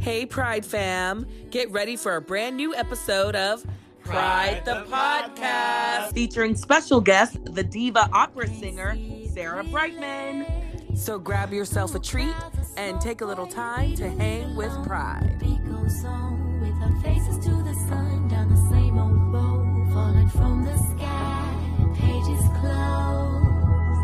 [0.00, 1.26] Hey, Pride fam.
[1.50, 3.64] Get ready for a brand new episode of
[4.02, 6.14] Pride, the, podcast.
[6.14, 8.96] featuring special guest, the diva opera singer,
[9.34, 10.96] Sarah Brightman.
[10.96, 12.34] So grab yourself a treat
[12.78, 15.36] and take a little time to hang with Pride.
[15.38, 20.28] beat goes on with our faces to the sun down the same old road falling
[20.30, 21.56] from the sky
[21.94, 24.00] pages close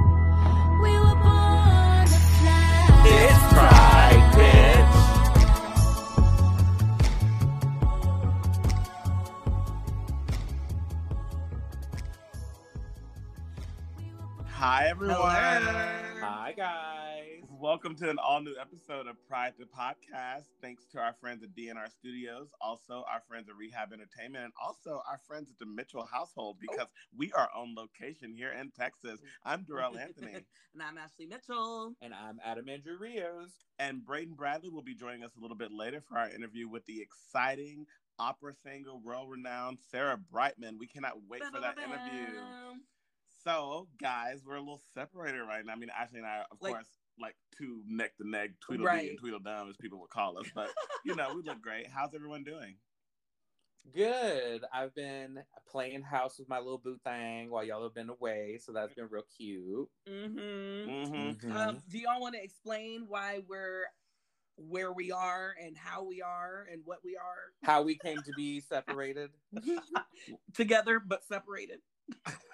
[0.83, 3.36] we were born to fly
[14.69, 15.17] Hi, everyone.
[15.23, 17.45] Hi, guys.
[17.49, 20.47] Welcome to an all new episode of Pride to Podcast.
[20.61, 25.03] Thanks to our friends at DNR Studios, also our friends at Rehab Entertainment, and also
[25.09, 26.67] our friends at the Mitchell household oh.
[26.69, 29.21] because we are on location here in Texas.
[29.45, 31.93] I'm Dorell Anthony, and I'm Ashley Mitchell.
[32.03, 33.53] And I'm Adam Andrew Rios.
[33.79, 36.85] and Braden Bradley will be joining us a little bit later for our interview with
[36.87, 37.87] the exciting
[38.19, 40.77] opera singer, world renowned Sarah Brightman.
[40.77, 42.41] We cannot wait for that interview.
[43.47, 45.73] So, guys, we're a little separated right now.
[45.73, 49.11] I mean, Ashley and I, of Like- course, like two neck to neck, Tweedledee Right.
[49.11, 50.47] and Tweedledum, as people would call us.
[50.53, 51.87] But, you know, we look great.
[51.87, 52.77] How's everyone doing?
[53.95, 54.65] Good.
[54.73, 58.73] I've been playing house with my little boo thing while y'all have been away, so
[58.73, 59.89] that's been real cute.
[60.09, 60.39] Mm-hmm.
[60.91, 61.49] Mm-hmm.
[61.49, 61.55] Mhm.
[61.57, 63.85] Um, do y'all want to explain why we're
[64.57, 68.33] where we are and how we are and what we are How we came to
[68.37, 69.31] be separated.
[70.55, 71.79] together but separated?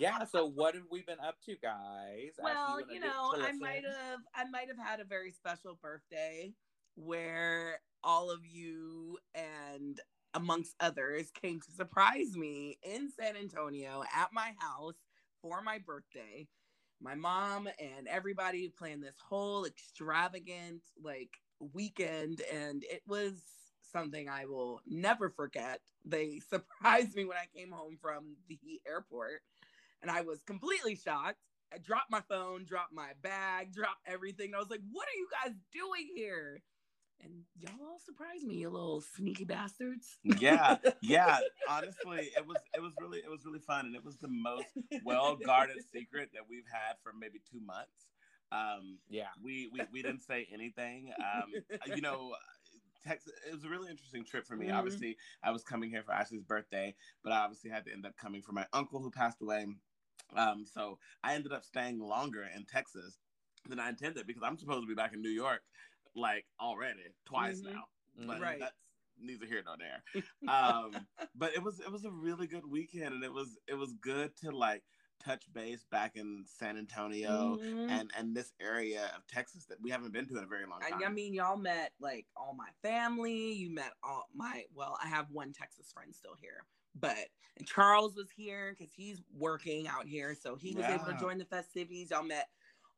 [0.00, 0.24] yeah.
[0.24, 2.32] So what have we been up to, guys?
[2.38, 6.54] Well, wanna you know, I might have I might have had a very special birthday
[6.94, 10.00] where all of you and
[10.34, 14.96] amongst others came to surprise me in San Antonio at my house
[15.40, 16.48] for my birthday.
[17.00, 21.30] My mom and everybody planned this whole extravagant like
[21.60, 23.42] weekend and it was
[23.92, 25.80] something I will never forget.
[26.04, 29.42] They surprised me when I came home from the airport
[30.00, 31.38] and I was completely shocked.
[31.72, 34.52] I dropped my phone, dropped my bag, dropped everything.
[34.54, 36.62] I was like, "What are you guys doing here?"
[37.24, 40.18] And y'all surprised me, you little sneaky bastards.
[40.24, 41.38] Yeah, yeah.
[41.68, 44.66] Honestly, it was it was really it was really fun, and it was the most
[45.04, 48.08] well guarded secret that we've had for maybe two months.
[48.50, 49.28] Um, Yeah.
[49.42, 51.12] we, we we didn't say anything.
[51.18, 51.52] Um,
[51.94, 52.34] you know,
[53.02, 53.32] Texas.
[53.46, 54.68] It was a really interesting trip for me.
[54.68, 54.74] Mhm.
[54.78, 58.16] Obviously, I was coming here for Ashley's birthday, but I obviously had to end up
[58.16, 59.66] coming for my uncle who passed away.
[60.30, 63.20] Um, so I ended up staying longer in Texas
[63.66, 65.64] than I intended because I'm supposed to be back in New York
[66.14, 67.74] like already twice Mhm.
[67.74, 67.88] now.
[68.14, 68.60] But Right.
[68.60, 68.76] that's
[69.16, 70.02] neither here nor there.
[70.48, 73.94] Um, but it was it was a really good weekend, and it was it was
[73.94, 74.84] good to like
[75.24, 77.90] touch base back in San Antonio Mhm.
[77.90, 80.80] and and this area of Texas that we haven't been to in a very long
[80.80, 81.02] time.
[81.02, 83.52] I, I mean, y'all met like all my family.
[83.52, 87.28] You met all my well, I have one Texas friend still here, but
[87.64, 91.44] Charles was here because he's working out here, so he was able to join the
[91.44, 92.10] festivities.
[92.10, 92.48] Y'all met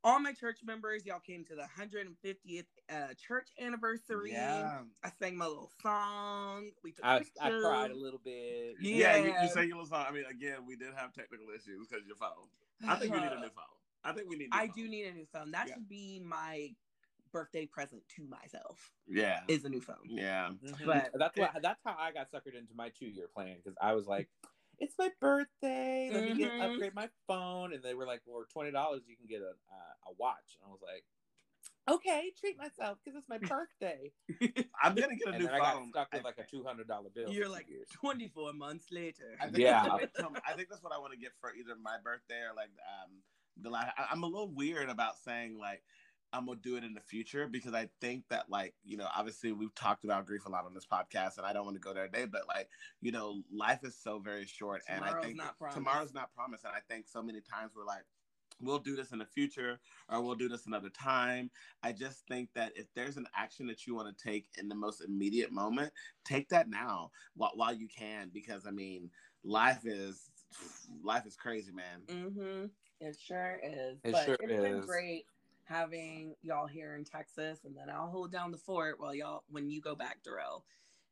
[0.05, 1.05] all my church members.
[1.07, 4.33] Y'all came to the 150th uh, church anniversary.
[4.33, 6.71] yeah, I sang my little song.
[6.85, 7.37] We took I, pictures.
[7.41, 8.75] I cried a little bit.
[8.81, 9.17] yeah.
[9.17, 9.43] you, Yeah.
[9.43, 10.05] you say your little song.
[10.09, 12.31] I mean, again, we did have technical issues because your phone.
[12.87, 13.65] I think we need a new phone.
[14.05, 14.49] I think we need.
[14.53, 14.75] a new I phone.
[14.77, 15.51] do need a new phone.
[15.53, 15.75] That Yeah.
[15.75, 16.75] should be my
[17.33, 18.93] birthday present to myself.
[19.09, 19.97] Yeah, Is a new phone.
[20.05, 20.51] yeah.
[20.63, 20.87] Mhm.
[20.87, 23.95] But- that's what that's how I got suckered into my two year plan because I
[23.95, 24.29] was like,
[24.85, 26.11] it's my birthday.
[26.13, 26.65] Let me get Mhm.
[26.71, 30.11] upgrade my phone, and they were like, for twenty dollars you can get a uh,
[30.11, 31.05] a watch, and I was like,
[31.89, 34.13] okay, treat myself because it's my birthday.
[34.83, 36.89] I'm gonna get a and new then I got stuck with like a two hundred
[36.89, 37.31] dollar bill.
[37.33, 39.37] You're like 24 months later.
[39.41, 39.83] I think Yeah.
[39.83, 42.41] That's what I, I think that's what I want to get for either my birthday
[42.43, 43.23] or like um
[43.57, 43.95] the last.
[43.97, 45.83] I, I'm a little weird about saying like
[46.35, 49.53] I'm gonna do it in the future because I think that like you know obviously
[49.53, 51.95] we've talked about grief a lot on this podcast and I don't want to go
[51.95, 52.69] there today, but like
[53.01, 56.73] you know life is so very short and I think not tomorrow's not promised and
[56.75, 58.05] I think so many times we're like
[58.61, 61.51] we'll do this in the future or we'll do this another time.
[61.83, 64.75] I just think that if there's an action that you want to take in the
[64.75, 65.93] most immediate moment,
[66.25, 69.11] take that now while, while you can because I mean
[69.45, 70.31] life is
[71.03, 72.03] life is crazy, man.
[72.09, 72.67] Mm-hmm.
[73.01, 73.99] It sure is.
[74.05, 74.87] It but sure it's been is.
[74.87, 75.27] great
[75.65, 79.71] having y'all here in Texas, and then I'll hold down the fort while y'all when
[79.71, 80.63] you go back, Dorell,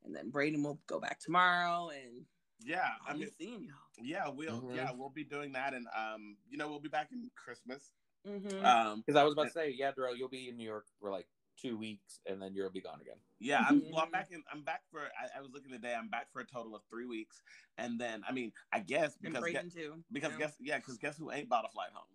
[0.04, 2.24] and then Braden will go back tomorrow, and
[2.64, 3.76] Yeah, I I'll mean, seeing y'all.
[4.04, 4.76] yeah, we'll Mhm.
[4.76, 7.92] yeah we'll be doing that, and um, you know, we'll be back in Christmas.
[8.26, 8.64] Mm-hmm.
[8.64, 11.10] Um, Because I was about to say, yeah, Dorell, you'll be in New York for
[11.10, 11.26] like
[11.60, 13.16] two weeks, and then you'll be gone again.
[13.40, 14.42] yeah, I'm well, I'm back in.
[14.52, 15.00] I'm back for.
[15.00, 15.94] I, I was looking today.
[15.94, 17.42] I'm back for a total of three weeks,
[17.78, 20.04] and then I mean, I guess and because guess, too.
[20.12, 20.38] because yeah.
[20.38, 22.06] guess yeah, because guess who ain't bought a flight home?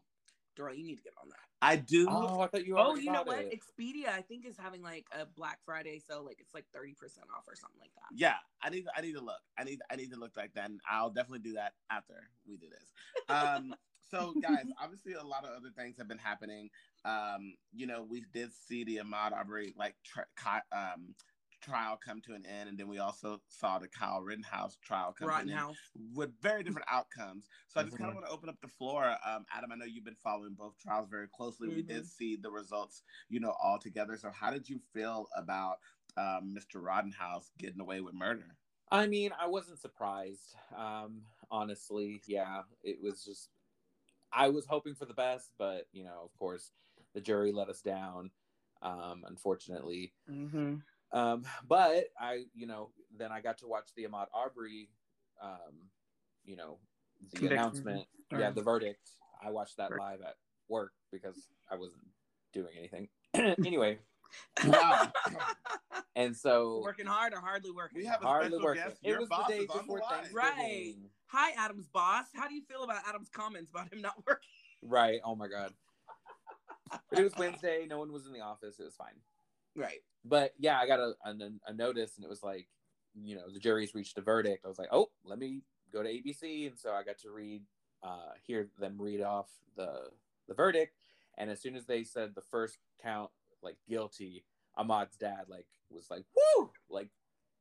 [0.57, 1.38] Girl, you need to get on that.
[1.62, 2.07] I do.
[2.09, 2.75] Oh, I thought you.
[2.77, 3.38] Oh, you know what?
[3.38, 3.54] it.
[3.54, 6.25] Expedia, I think, is having like a Black Friday sale.
[6.25, 6.94] Like it's like 30%
[7.36, 8.15] off or something like that.
[8.15, 9.39] Yeah, I need I need to look.
[9.57, 10.69] I need I need to look like that.
[10.69, 12.92] And I'll definitely do that after we do this.
[13.30, 13.75] Um
[14.09, 16.69] so guys, obviously a lot of other things have been happening.
[17.06, 21.13] Um, you know, we did see the Ahmaud Arbery like tri- ki- um
[21.68, 25.28] trial come to an end, and then we also saw the Kyle Rittenhouse trial come
[25.30, 25.78] to an end
[26.14, 27.48] with very different outcomes.
[27.68, 29.16] So I just kind of want to open up the floor.
[29.25, 31.68] Um, Adam, I know you've been following both trials very closely.
[31.68, 34.18] We did see the results, you know, all together.
[34.18, 35.78] So how did you feel about
[36.16, 36.81] um, Mr.
[36.81, 38.56] Rittenhouse getting away with murder?
[38.90, 40.56] I mean, I wasn't surprised.
[40.75, 43.50] Um, honestly, yeah, it was just
[44.31, 46.72] I was hoping for the best, but you know, of course,
[47.13, 48.31] the jury let us down.
[48.81, 50.75] Um, unfortunately, Mm-hmm.
[51.12, 54.89] Um, but I, you know, then I got to watch the Ahmaud Arbery,
[55.42, 55.89] um,
[56.44, 56.80] you know,
[57.31, 57.57] the Conviction.
[57.59, 58.07] announcement.
[58.31, 59.09] Or- Yeah, the verdict.
[59.42, 60.36] I watched that live at
[60.68, 61.36] work because
[61.71, 62.01] I wasn't
[62.54, 63.07] doing anything.
[63.33, 64.00] anyway,
[64.65, 65.12] Wow.
[66.15, 68.00] and so working hard or hardly working?
[68.00, 68.83] We have a hardly special working.
[68.83, 68.98] guest.
[69.03, 70.01] It Your was boss the day is the before.
[70.10, 70.36] Thanksgiving.
[70.36, 70.95] Right.
[71.27, 72.25] Hi, Adam's boss.
[72.36, 74.50] How do you feel about Adam's comments about him not working?
[74.81, 75.19] Right.
[75.24, 75.74] Oh my god.
[77.10, 77.86] But it was Wednesday.
[77.89, 78.80] No one was in the office.
[78.80, 79.15] It was fine.
[79.77, 80.00] Right.
[80.25, 81.35] But yeah, I got a, a,
[81.68, 82.68] a notice, and it was like,
[83.13, 84.65] you know, the jury's reached a verdict.
[84.65, 85.62] I was like, oh, let me
[85.94, 87.62] go to ABC, and so I got to read,
[88.03, 90.09] uh, hear them read off the
[90.47, 90.95] the verdict.
[91.38, 93.29] And as soon as they said the first count,
[93.62, 94.44] like guilty,
[94.77, 97.09] Ahmaud's dad like was like, woo, like,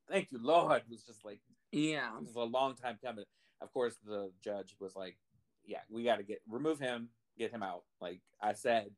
[0.09, 0.83] thank you, Lord.
[0.83, 1.41] It was just like
[1.73, 2.17] Yeah.
[2.17, 3.25] it was a long time coming.
[3.61, 5.17] Of course, the judge was like,
[5.65, 7.09] "Yeah, we got to get remove him,
[7.39, 8.91] get him out." Like I said,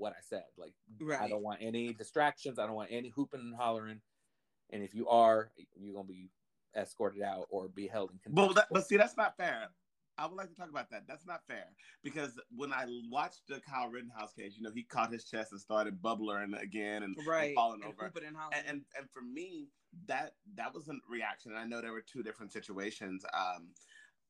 [0.00, 0.44] what I said.
[0.58, 0.74] Like
[1.20, 2.58] I don't want any distractions.
[2.58, 4.00] I don't want any hooping and hollering.
[4.70, 6.30] And if you are, you're gonna be
[6.76, 8.36] escorted out or be held in contempt.
[8.36, 9.68] Well, that, but see, that's not fair.
[10.18, 11.04] I would like to talk about that.
[11.08, 11.64] That's not fair
[12.02, 15.60] because when I watched the Kyle Rittenhouse case, you know, he caught his chest and
[15.60, 17.16] started bubbling again and,
[17.48, 17.94] and falling And over.
[18.26, 19.68] and and, and and for me
[20.06, 23.66] that that was a reaction and i know there were two different situations um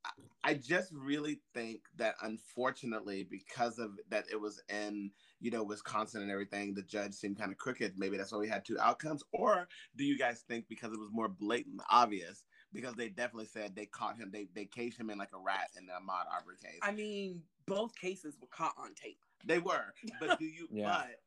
[0.04, 0.10] I-
[0.44, 5.10] i just really think that unfortunately because of that it was in
[5.40, 8.48] you know wisconsin and everything the judge seemed kind of crooked maybe that's why we
[8.48, 12.94] had two outcomes or do you guys think because it was more blatant obvious because
[12.94, 15.86] they definitely said they caught him they they caged him in like a rat in
[15.86, 19.18] the Ahmaud Arbery case I mean, both cases were caught on tape.
[19.44, 20.86] they were but do you Yeah.
[20.86, 21.20] but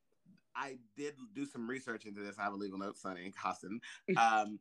[0.56, 2.38] I did do some research into this.
[2.38, 3.80] I have a legal note, Sunny Hostin.
[4.18, 4.60] Um,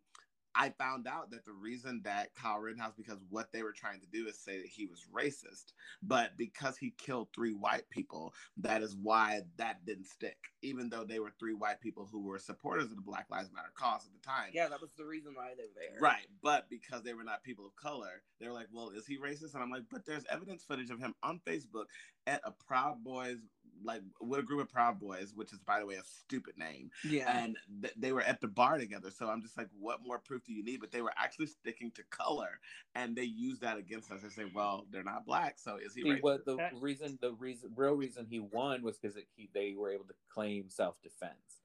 [0.55, 4.07] I found out that the reason that Kyle Rittenhouse, because what they were trying to
[4.07, 5.73] do is say that he was racist,
[6.03, 11.05] but because he killed three white people, that is why that didn't stick, even though
[11.05, 14.13] they were three white people who were supporters of the Black Lives Matter cause at
[14.13, 14.51] the time.
[14.53, 15.99] Yeah, that was the reason why they were there.
[16.01, 19.19] Right, but because they were not people of color, they were like, "Well, is he
[19.19, 21.87] racist?" And I'm like, "But there's evidence footage of him on Facebook
[22.27, 23.39] at a Proud Boys,
[23.85, 26.91] like with a group of Proud Boys, which is, by the way, a stupid name,
[27.05, 27.31] Yeah.
[27.37, 29.11] and th- they were at the bar together.
[29.11, 30.81] So I'm just like, what more proof do you need?
[30.81, 32.61] But they were actually sticking to color,
[32.95, 34.23] and they used that against us.
[34.23, 36.71] They say, "Well, they're not black, so is he See, racist?" what the Okay.
[36.81, 40.69] reason, the reason, real reason he won was because he they were able to claim
[40.71, 41.63] self defense,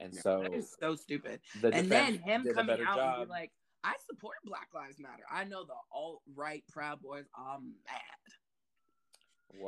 [0.00, 0.20] and Yeah.
[0.20, 1.40] so that is so stupid.
[1.60, 3.52] the and then him coming better out and be like,
[3.84, 5.24] I support Black Lives Matter.
[5.30, 8.02] I know the alt right Proud Boys are mad.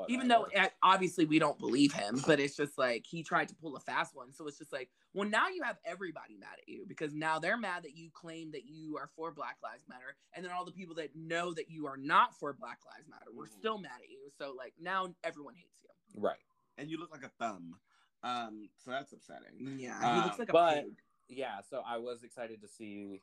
[0.09, 0.65] Even though Whatever.
[0.67, 3.81] uh, obviously we don't believe him, but it's just like he tried to pull a
[3.81, 4.33] fast one.
[4.33, 7.57] So it's just like, well, now you have everybody mad at you because now they're
[7.57, 10.17] mad that you claim that you are for Black Lives Matter.
[10.35, 13.31] And then all the people that know that you are not for Black Lives Matter,
[13.35, 13.59] we're Mhm.
[13.59, 14.31] still mad at you.
[14.38, 16.21] So like now everyone hates you.
[16.23, 16.38] right.
[16.76, 17.79] and you look like a thumb,
[18.25, 19.79] um, so that's upsetting.
[19.79, 19.97] Yeah.
[20.03, 20.97] Uh, he looks like a but- pig.
[21.29, 23.21] yeah, so I was excited to see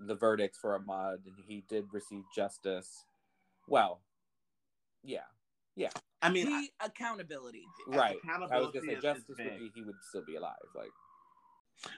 [0.00, 3.04] the verdict for Ahmaud, and he did receive justice.
[3.68, 4.02] Well,
[5.04, 5.20] yeah,
[5.76, 5.90] Yeah.
[6.22, 7.64] I mean, I- accountability.
[7.86, 8.16] right.
[8.24, 10.56] I was accountability gonna say justice would be he would still be alive.
[10.74, 10.90] Like,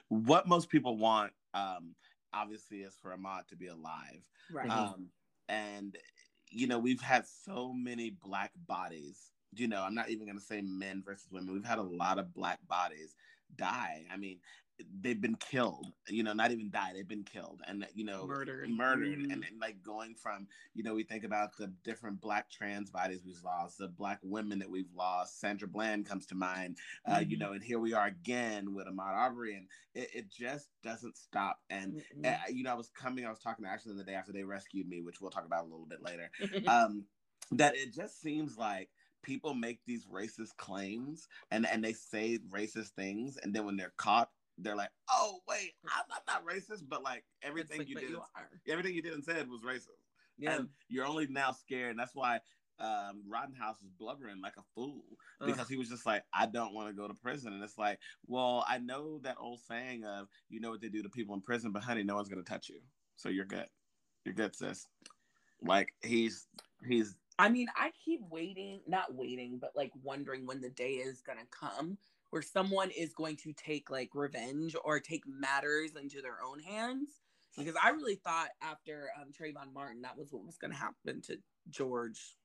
[0.09, 1.95] what most people want, um,
[2.33, 4.27] obviously, is for Ahmaud to be alive.
[4.51, 4.67] Right.
[4.69, 4.93] Mhm.
[4.93, 5.11] Um,
[5.47, 5.97] and
[6.49, 9.31] you know, we've had so many black bodies.
[9.53, 11.53] You know, I'm not even gonna say men versus women.
[11.53, 13.15] We've had a lot of black bodies
[13.55, 14.05] die.
[14.09, 14.39] I mean,
[15.01, 15.87] they've been killed.
[16.07, 16.91] You know, not even die.
[16.93, 18.69] They've been killed, and you know, Murdered.
[18.69, 19.33] murdered, Mhm.
[19.33, 23.23] and, and like going from you know, we think about the different black trans bodies
[23.25, 25.39] we've lost, the black women that we've lost.
[25.39, 26.77] Sandra Bland comes to mind.
[27.05, 27.39] Uh, You Mhm.
[27.39, 31.59] know, and here we are again with Ahmaud Arbery, and it, it just doesn't stop.
[31.69, 32.25] And Mm-mm.
[32.33, 34.43] uh, you know, I was coming, I was talking to Ashley the day after they
[34.43, 36.29] rescued me, which we'll talk about a little bit later.
[36.41, 36.67] Mm-hmm.
[36.67, 37.05] Um,
[37.51, 38.89] that it just seems like
[39.23, 43.93] people make these racist claims and and they say racist things, and then when they're
[43.97, 48.09] caught, they're like, "Oh wait, I'm, I'm not racist," but like everything like, you did,
[48.09, 48.21] you
[48.67, 50.55] everything you did and said was racist, Yeah.
[50.55, 51.91] and you're only now scared.
[51.91, 52.39] And that's why
[52.79, 55.03] um, Rittenhouse was blubbering like a fool
[55.41, 55.47] Ugh.
[55.47, 57.53] because he was just like, I don't want to go to prison.
[57.53, 61.03] And it's like, well, I know that old saying of, you know what they do
[61.03, 62.79] to people in prison, but honey, no one's going to touch you.
[63.15, 63.67] So you're good.
[64.25, 64.87] You're good, sis.
[65.61, 66.47] Like he's,
[66.87, 71.21] he's, I mean, I keep waiting, not waiting, but like wondering when the day is
[71.21, 71.97] going to come
[72.29, 77.09] where someone is going to take like revenge or take matters into their own hands.
[77.57, 81.21] Because I really thought after um, Trayvon Martin, that was what was going to happen
[81.23, 81.37] to
[81.69, 82.35] George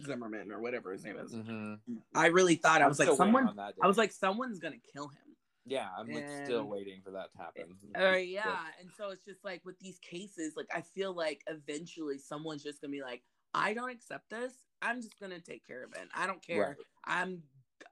[0.00, 1.32] Zimmerman or whatever his name is.
[1.32, 1.80] Mhm.
[2.14, 3.58] I really thought I I'm was like someone.
[3.82, 5.36] I was like someone's gonna kill him.
[5.66, 7.76] yeah, I'm like still waiting for that to happen.
[7.94, 12.18] Uh, yeah, and so it's just like with these cases, like I feel like eventually
[12.18, 13.22] someone's just gonna be like,
[13.52, 14.54] I don't accept this.
[14.80, 16.08] I'm just gonna take care of it.
[16.14, 16.68] I don't care.
[16.68, 16.76] Right.
[17.04, 17.42] I'm.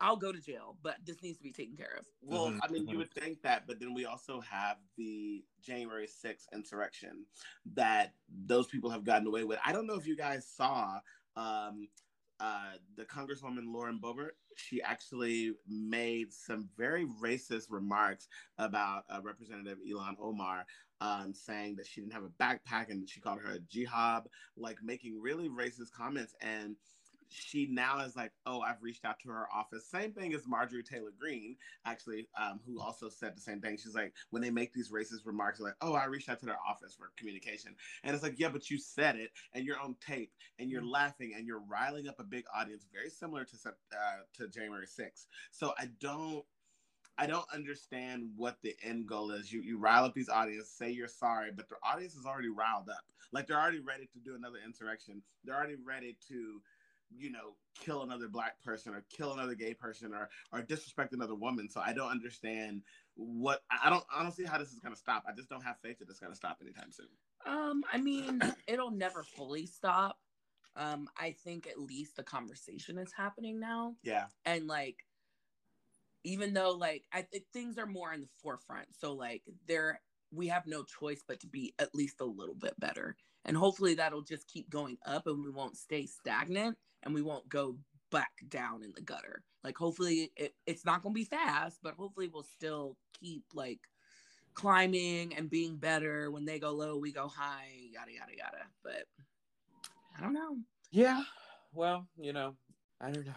[0.00, 2.08] I'll go to jail, but this needs to be taken care of.
[2.22, 6.06] well, Mhm, I mean, you would think that, but then we also have the January
[6.06, 7.26] 6th insurrection
[7.66, 9.58] that those people have gotten away with.
[9.64, 11.00] I don't know if you guys saw
[11.36, 11.90] um,
[12.38, 14.32] uh, the Congresswoman Lauren Boebert.
[14.56, 18.28] She actually made some very racist remarks
[18.58, 20.66] about uh, Representative Ilhan Omar,
[21.00, 24.82] um, saying that she didn't have a backpack and she called her a jihad, like
[24.82, 26.34] making really racist comments.
[26.40, 26.78] And
[27.30, 29.86] she now is like, oh, I've reached out to her office.
[29.86, 33.76] Same thing as Marjorie Taylor Greene, actually, um, who also said the same thing.
[33.76, 36.60] She's like, when they make these racist remarks, like, oh, I reached out to their
[36.66, 37.76] office for communication.
[38.02, 41.34] And it's like, yeah, but you said it and you're on tape and you're laughing
[41.36, 43.56] and you're riling up a big audience, very similar to
[43.92, 45.26] uh, to January 6th.
[45.50, 46.44] So I don't.
[47.18, 49.52] I don't understand what the end goal is.
[49.52, 52.88] You you rile up these audience, say you're sorry, but the audience is already riled
[52.88, 53.04] up.
[53.32, 55.22] Like they're already ready to do another insurrection.
[55.44, 56.62] They're already ready to,
[57.16, 61.34] you know, kill another black person or kill another gay person or or disrespect another
[61.34, 61.68] woman.
[61.68, 62.82] So I don't understand
[63.14, 65.24] what I don't I don't see how this is gonna stop.
[65.28, 67.08] I just don't have faith that it's gonna stop anytime soon.
[67.46, 70.18] Um, I mean, it'll never fully stop.
[70.76, 73.96] Um, I think at least the conversation is happening now.
[74.02, 74.26] Yeah.
[74.44, 75.04] and like
[76.24, 80.00] even though like i think things are more in the forefront so like there
[80.32, 83.94] we have no choice but to be at least a little bit better and hopefully
[83.94, 87.76] that'll just keep going up and we won't stay stagnant and we won't go
[88.10, 91.94] back down in the gutter like hopefully it, it's not going to be fast but
[91.94, 93.80] hopefully we'll still keep like
[94.54, 99.04] climbing and being better when they go low we go high yada yada yada but
[100.18, 100.56] i don't know
[100.90, 101.22] Yeah.
[101.72, 102.56] Well, you know,
[103.00, 103.32] I don't know.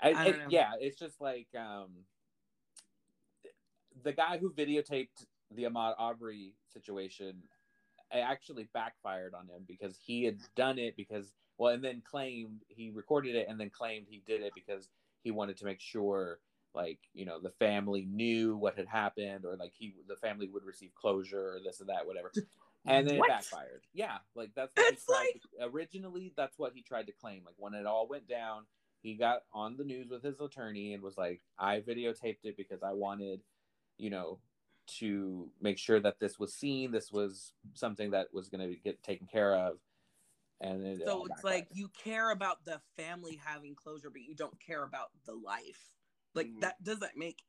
[0.00, 0.46] I, I don't it- know.
[0.48, 1.88] Yeah, it's just like um,
[4.04, 7.42] the guy who videotaped the Ahmaud Arbery situation.
[8.12, 12.62] It actually backfired on him because he had done it because well, and then claimed
[12.68, 14.88] he recorded it and then claimed he did it because
[15.22, 16.40] he wanted to make sure
[16.74, 20.64] like you know the family knew what had happened or like he the family would
[20.64, 22.32] receive closure or this or that whatever
[22.86, 23.26] and then What?
[23.26, 23.82] it backfired.
[23.92, 26.32] Yeah, like that's what It's he tried to, originally.
[26.36, 27.42] That's what he tried to claim.
[27.44, 28.64] Like when it all went down,
[29.02, 32.82] he got on the news with his attorney and was like, "I videotaped it because
[32.82, 33.40] I wanted,
[33.98, 34.40] you know,
[34.98, 36.90] to make sure that this was seen.
[36.90, 39.78] This was something that was going to get taken care of."
[40.62, 44.58] And it So it's like you care about the family having closure, but you don't
[44.60, 45.90] care about the life.
[46.34, 46.60] Like Mm.
[46.60, 47.42] that doesn't make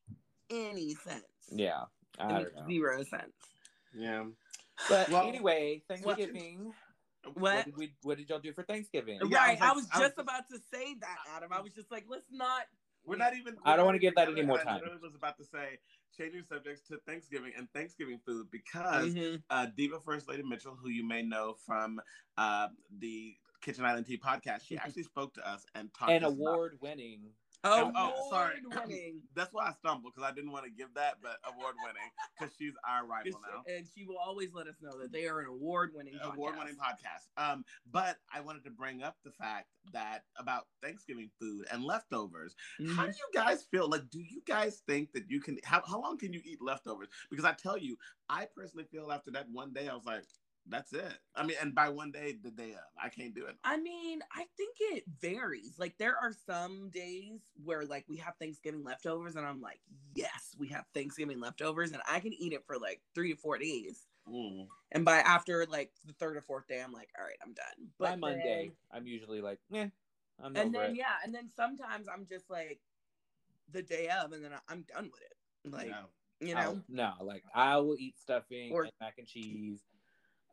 [0.49, 1.23] any sense.
[1.49, 1.85] yeah,
[2.19, 2.67] I makes don't know.
[2.67, 3.33] zero sense.
[3.93, 4.25] Yeah.
[4.89, 6.73] But Well, anyway, Thanksgiving.
[7.23, 7.65] What What?
[7.65, 7.93] did we?
[8.01, 9.19] What did y'all do for Thanksgiving?
[9.29, 9.51] Yeah, I right.
[9.53, 11.53] was I like- was I was just about to say that, Adam.
[11.53, 12.65] I was just like, let's not.
[13.05, 13.57] We're not even.
[13.63, 14.67] I don't wanna give that any more time.
[14.67, 14.79] I time.
[14.81, 15.79] literally was about to say
[16.15, 19.43] changing subjects to Thanksgiving and Thanksgiving food because Mhm.
[19.49, 22.01] uh, Diva First Lady Mitchell, who you may know from
[22.37, 26.27] uh, the Kitchen Island Tea podcast, she actually spoke to us and talked An to
[26.27, 26.33] us
[27.63, 27.93] about- award-winning.
[27.95, 28.55] Oh, oh, sorry.
[28.87, 29.21] winning.
[29.35, 32.53] That's why I stumbled because I didn't want to give that, but award winning because
[32.57, 33.63] she's our rival now.
[33.73, 37.27] And she will always let us know that they are an award-winning award winning podcast.
[37.37, 42.55] Um, but I wanted to bring up the fact that about Thanksgiving food and leftovers.
[42.79, 42.95] Mm-hmm.
[42.95, 43.89] How do you guys feel?
[43.89, 45.57] Like, do you guys think that you can?
[45.63, 47.09] How, how long can you eat leftovers?
[47.29, 47.97] Because I tell you,
[48.29, 50.23] I personally feel after that one day, I was like,
[50.67, 51.13] that's it.
[51.35, 53.55] I mean, and by one day, the day of, I can't do it.
[53.63, 55.75] I mean, I think it varies.
[55.77, 59.79] Like there are some days where like we have Thanksgiving leftovers and I'm like,
[60.15, 63.57] yes, we have Thanksgiving leftovers and I can eat it for like 3 to 4
[63.57, 64.07] days.
[64.27, 64.67] Mm.
[64.93, 67.89] And by after like the third or fourth day I'm like, all right, I'm done.
[67.99, 69.87] By But Monday, then- I'm usually like, eh,
[70.41, 70.97] I'm and over then it.
[70.97, 72.79] yeah, and then sometimes I'm just like
[73.71, 75.71] the day of and then I'm done with it.
[75.73, 76.03] Like, Yeah.
[76.39, 76.83] you I'll- know.
[77.19, 79.81] no, like I will eat stuffing Or- and mac and cheese,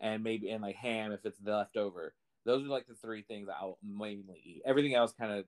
[0.00, 2.14] and maybe and like ham if it's left over.
[2.44, 4.62] Those are like the three things I'll mainly eat.
[4.64, 5.44] Everything else kind of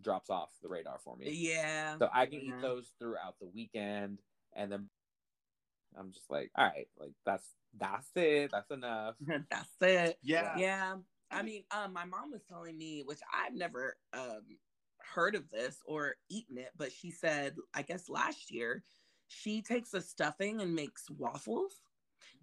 [0.00, 1.30] drops off the radar for me.
[1.30, 1.98] Yeah.
[1.98, 4.18] So I can eat those throughout the weekend,
[4.54, 4.88] and then
[5.98, 7.46] I'm just like, all right, like that's
[7.78, 9.14] that's it, that's enough.
[9.50, 10.18] That's it.
[10.22, 10.56] Yeah.
[10.58, 10.94] Yeah.
[11.30, 14.42] I mean, um, my mom was telling me, which I've never um
[15.14, 18.84] heard of this or eaten it, but she said, I guess last year,
[19.28, 21.72] she takes a stuffing and makes waffles.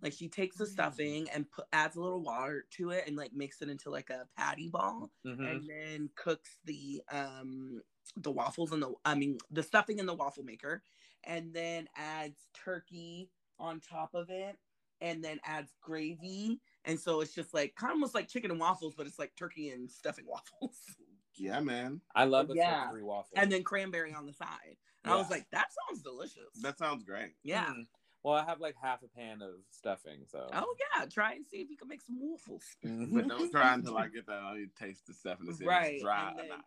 [0.02, 3.34] Like she takes the stuffing and put adds a little water to it and like
[3.34, 5.60] makes it into like a patty ball, Mhm.
[5.60, 7.82] and then cooks the um
[8.16, 10.84] the waffles and the I mean the stuffing in the waffle maker,
[11.24, 14.58] and then adds turkey on top of it,
[15.02, 18.60] and then adds gravy, and so it's just like kind of almost like chicken and
[18.60, 20.80] waffles, but it's like turkey and stuffing waffles,
[21.36, 22.02] Yeah, man.
[22.14, 22.58] I love a Yeah.
[22.58, 23.38] savory waffle.
[23.42, 24.78] and then cranberry on the side.
[25.04, 26.54] And I was like, that sounds delicious.
[26.62, 27.36] That sounds great.
[27.44, 27.72] yeah.
[27.72, 27.88] Mm.
[28.24, 30.50] Well, I have like half a pan of stuffing, so.
[30.54, 32.64] Oh yeah, try and see if you can make some waffles.
[32.84, 34.42] But don't try until I get that.
[34.44, 36.66] I need to taste the stuff and see if it's dry and or not.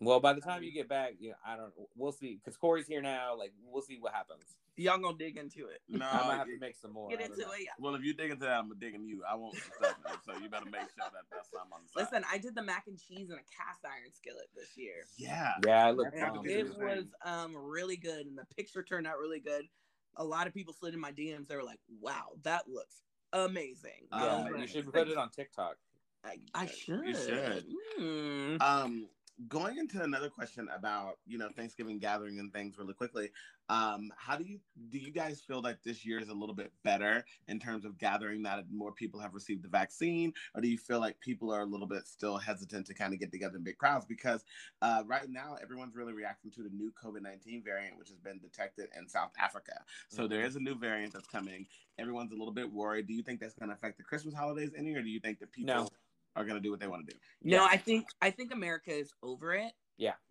[0.00, 1.72] Well, by the time you get back, you know, I don't.
[1.96, 3.36] We'll see, because Corey's here now.
[3.38, 4.42] Like, we'll see what happens.
[4.76, 5.80] Y'all gonna dig into it.
[5.88, 7.08] No, I might have you- to make some more.
[7.08, 7.70] Get into it, yeah.
[7.78, 9.22] well, if you dig into that, I'm gonna dig digging you.
[9.24, 12.10] I won't stuff it, so you better make sure that that's something on the side.
[12.10, 15.06] Listen, I did the mac and cheese in a cast iron skillet this year.
[15.16, 15.52] Yeah.
[15.64, 16.42] Yeah, it looked Yeah, bomb.
[16.42, 19.68] because It was was um really good, and the picture turned out really good.
[20.16, 21.48] A lot of people slid in my DMs.
[21.48, 23.02] They were like, "Wow, that looks
[23.32, 25.76] amazing." Yeah, Um, you should put it on TikTok.
[26.24, 27.06] I, I should.
[27.06, 27.66] You should.
[27.98, 28.56] Hmm.
[28.60, 29.08] Um,
[29.48, 33.32] going into another question about you know Thanksgiving gathering and things really quickly.
[33.68, 36.72] Um, how do you do you guys feel like this year is a little bit
[36.82, 40.78] better in terms of gathering that more people have received the vaccine, or do you
[40.78, 43.64] feel like people are a little bit still hesitant to kind of get together in
[43.64, 44.44] big crowds because
[44.82, 48.38] uh, right now everyone's really reacting to the new COVID nineteen variant which has been
[48.38, 49.84] detected in South Africa.
[50.08, 50.28] So Mhm.
[50.28, 51.66] there is a new variant that's coming.
[51.98, 53.06] Everyone's a little bit worried.
[53.06, 55.38] Do you think that's going to affect the Christmas holidays any, or do you think
[55.40, 55.88] that people No.
[56.36, 57.20] Are going to do what they want to do?
[57.42, 57.68] No, Yeah.
[57.70, 59.72] I think I think America is over it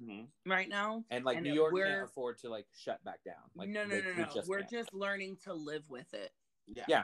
[0.02, 0.50] Mm-hmm.
[0.52, 1.04] right now.
[1.10, 3.36] And like And New York can't afford to like shut back down.
[3.56, 4.28] Like no, no, they- no, they no.
[4.34, 4.72] just We're can't.
[4.72, 6.32] just learning to live with it.
[6.68, 6.84] Yeah.
[6.88, 7.04] Yeah.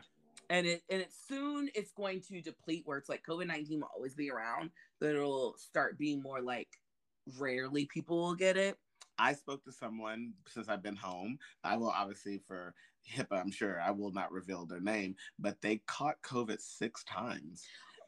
[0.50, 3.90] and it and it soon it's going to deplete where it's like COVID nineteen will
[3.96, 6.68] always be around, but it'll start being more like
[7.38, 8.78] rarely people will get it.
[9.18, 11.40] I spoke to someone since I've been home.
[11.64, 12.74] I will obviously for
[13.16, 17.66] HIPAA, I'm sure I will not reveal their name, but they caught COVID six times.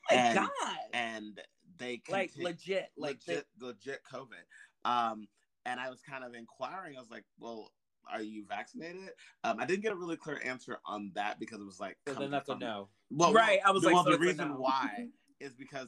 [0.10, 0.78] Oh my And- god!
[0.94, 1.42] And
[1.78, 4.44] they like legit, like legit, legit COVID.
[4.86, 5.28] Um,
[5.66, 6.98] and I was kind of inquiring.
[6.98, 7.72] I was like, "Well,
[8.12, 9.10] are you vaccinated?"
[9.44, 12.14] Um, I didn't get a really clear answer on that because it was like, So
[12.14, 12.90] coming then that's a no.
[13.10, 14.56] Well, Right, I was like, well, so the reason no.
[14.56, 15.08] why
[15.40, 15.88] is because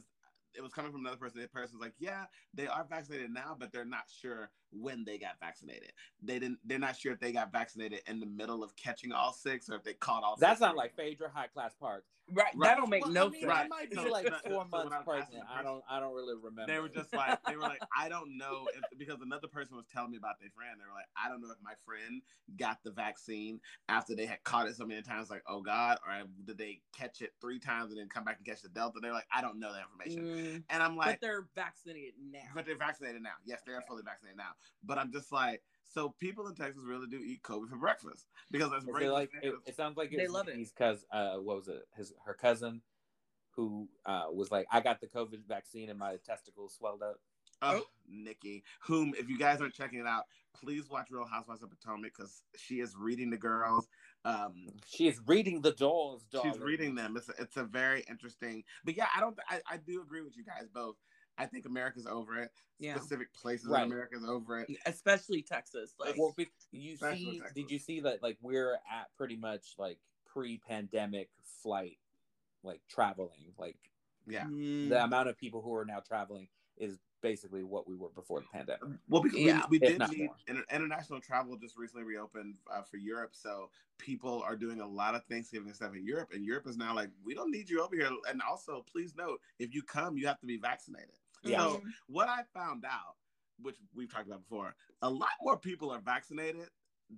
[0.56, 1.40] it was coming from another person.
[1.40, 2.24] The person's like, yeah,
[2.54, 5.90] they are vaccinated now, but they're not sure when they got vaccinated.
[6.22, 6.58] They didn't.
[6.64, 9.74] They're not sure if they got vaccinated in the middle of catching all six or
[9.74, 10.36] if they caught all.
[10.38, 10.60] That's six.
[10.60, 12.04] not like Phaedra High Class Park.
[12.30, 12.68] Right, Right.
[12.68, 13.48] that don't make Well, no I mean, sense.
[13.50, 13.64] Right.
[13.64, 15.44] I might be So- like so- so four months I pregnant.
[15.48, 15.84] I don't.
[15.88, 16.72] I don't really remember.
[16.72, 19.86] They were just like they were like I don't know if because another person was
[19.92, 20.78] telling me about their friend.
[20.80, 22.22] They were like I don't know if my friend
[22.56, 25.30] got the vaccine after they had caught it so many times.
[25.30, 28.46] Like oh god, or did they catch it three times and then come back and
[28.46, 28.98] catch the delta?
[29.00, 30.24] They're like I don't know that information.
[30.60, 32.40] Mm, And I'm like, but they're vaccinated now.
[32.54, 33.34] but they're vaccinated now.
[33.44, 34.52] Yes, they are fully vaccinated now.
[34.82, 35.62] But I'm just like,
[35.94, 39.06] so people in Texas really do eat COVID for breakfast because that's Is great.
[39.06, 40.56] it like it, it sounds like They it's love it.
[40.56, 41.82] because uh, what was it?
[41.96, 42.82] His her cousin,
[43.52, 47.20] who uh, was like, I got the COVID vaccine and my testicles swelled up.
[47.62, 50.24] Oh, Nicki, whom, if you guys aren't checking it out,
[50.60, 53.86] please watch Real Housewives of Potomac because she is reading the girls.
[54.24, 56.24] Um, She is reading the dolls.
[56.42, 57.16] she's reading them.
[57.16, 58.64] It's a, it's a very interesting.
[58.84, 59.38] But yeah, I don't.
[59.48, 60.96] I, I do agree with you guys both.
[61.38, 62.50] I think America's over it.
[62.78, 62.96] Yeah.
[62.96, 63.84] Specific places Right.
[63.84, 64.70] in America's over it.
[64.86, 65.94] Especially Texas.
[65.98, 66.34] Like Well,
[66.70, 68.22] you see, Texas did you see that?
[68.22, 71.30] Like we're at pretty much like pre-pandemic
[71.62, 71.98] flight,
[72.62, 73.52] like traveling.
[73.58, 73.78] Like
[74.26, 74.44] Yeah.
[74.44, 78.40] mm, the amount of people who are now traveling is basically what we were before
[78.40, 78.82] the pandemic.
[79.08, 79.62] Well, because Yeah.
[79.70, 80.36] we, we did need more.
[80.46, 85.14] inter- international travel just recently reopened uh, for Europe, so people are doing a lot
[85.14, 87.94] of Thanksgiving stuff in Europe, and Europe is now like, we don't need you over
[87.96, 88.10] here.
[88.28, 91.18] And also, please note, if you come, you have to be vaccinated.
[91.44, 91.58] Yeah.
[91.58, 93.16] So what I found out,
[93.60, 96.68] which we've talked about before, a lot more people are vaccinated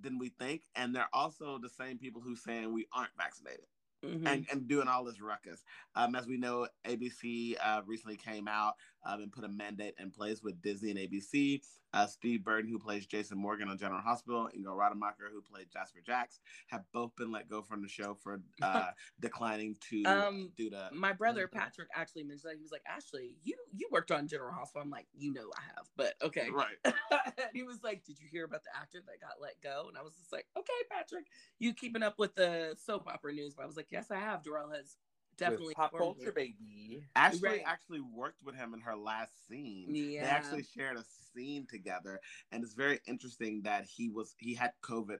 [0.01, 3.67] than we think, and they're also the same people who saying we aren't vaccinated
[4.05, 4.27] mhm.
[4.27, 5.63] and, and doing all this ruckus.
[5.95, 10.11] Um, as we know, ABC uh, recently came out um, and put a mandate in
[10.11, 11.63] place with Disney and ABC.
[11.97, 15.67] Uh, Steve Burton, who plays Jason Morgan on General Hospital, and Ingo Rademacher, who played
[15.73, 20.53] Jasper Jacks, have both been let go from the show for uh, declining to Um,
[20.57, 20.89] do the.
[20.93, 24.53] my brother Patrick actually mentioned that he was like, Ashley, you you worked on General
[24.53, 24.83] Hospital.
[24.83, 26.49] I'm like, you know, I have, but okay.
[26.51, 26.77] Right.
[27.55, 29.87] he was like, Did you hear about the actor that got let go?
[29.89, 31.27] And I was just like, Okay, Patrick,
[31.59, 33.55] you keeping up with the soap opera news?
[33.55, 34.43] But I was like, Yes, I have.
[34.43, 34.97] Dorell has
[35.37, 37.05] definitely pop culture, baby.
[37.15, 37.63] Ashley Right.
[37.67, 39.95] actually worked with him in her last scene.
[39.95, 40.23] Yeah.
[40.25, 42.21] They actually shared a scene together,
[42.53, 45.19] and it's very interesting that he was he had COVID,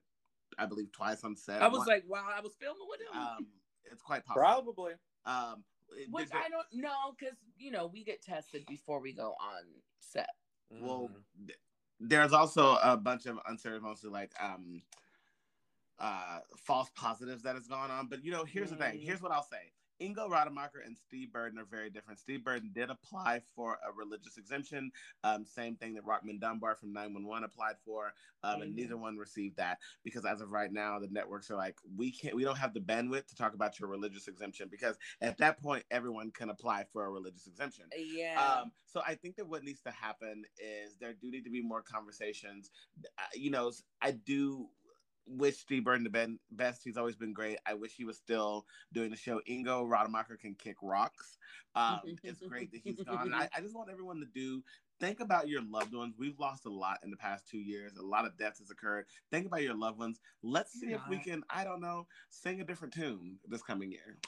[0.59, 1.63] I believe, twice on set.
[1.63, 3.21] I was One- like, Wow, I was filming with him.
[3.21, 3.47] um,
[3.85, 4.43] it's quite possible.
[4.75, 4.95] Probably.
[5.25, 5.65] Um,
[6.11, 9.65] Which Did I don't know because you know we get tested before we go on
[10.01, 10.31] set.
[10.71, 11.11] well,
[11.47, 11.59] th-
[12.01, 14.83] there's also a bunch of unceremoniously like um
[15.99, 18.09] uh false positives that has gone on.
[18.09, 18.99] But you know, here's the thing.
[18.99, 19.03] Mm.
[19.05, 19.73] Here's what I'll say.
[20.01, 22.19] Ingo Rademacher and Steve Burton are very different.
[22.19, 24.91] Steve Burton did apply for a religious exemption,
[25.25, 28.77] um, same thing that Rockmond Dunbar from 911 applied for, um, and Mhm.
[28.77, 32.35] neither one received that because as of right now, the networks are like, we can't,
[32.35, 35.85] we don't have the bandwidth to talk about your religious exemption because at that point,
[35.91, 37.89] everyone can apply for a religious exemption.
[37.97, 38.43] Yeah.
[38.43, 41.63] Um, so I think that what needs to happen is there do need to be
[41.63, 42.71] more conversations.
[43.19, 44.71] Uh, you know, I do
[45.27, 46.83] wish Steve Burton the ben- best.
[46.85, 47.59] He's always been great.
[47.67, 49.41] I wish he was still doing the show.
[49.49, 51.39] Ingo Rademacher can kick rocks.
[51.75, 53.35] Um, it's great that he's gone.
[53.35, 54.63] I, I just want everyone to do
[55.01, 56.15] think about your loved ones.
[56.19, 57.97] We've lost a lot in the past two years.
[57.97, 59.07] A lot of deaths has occurred.
[59.31, 60.21] Think about your loved ones.
[60.43, 64.19] Let's see if we can, I don't know, sing a different tune this coming year.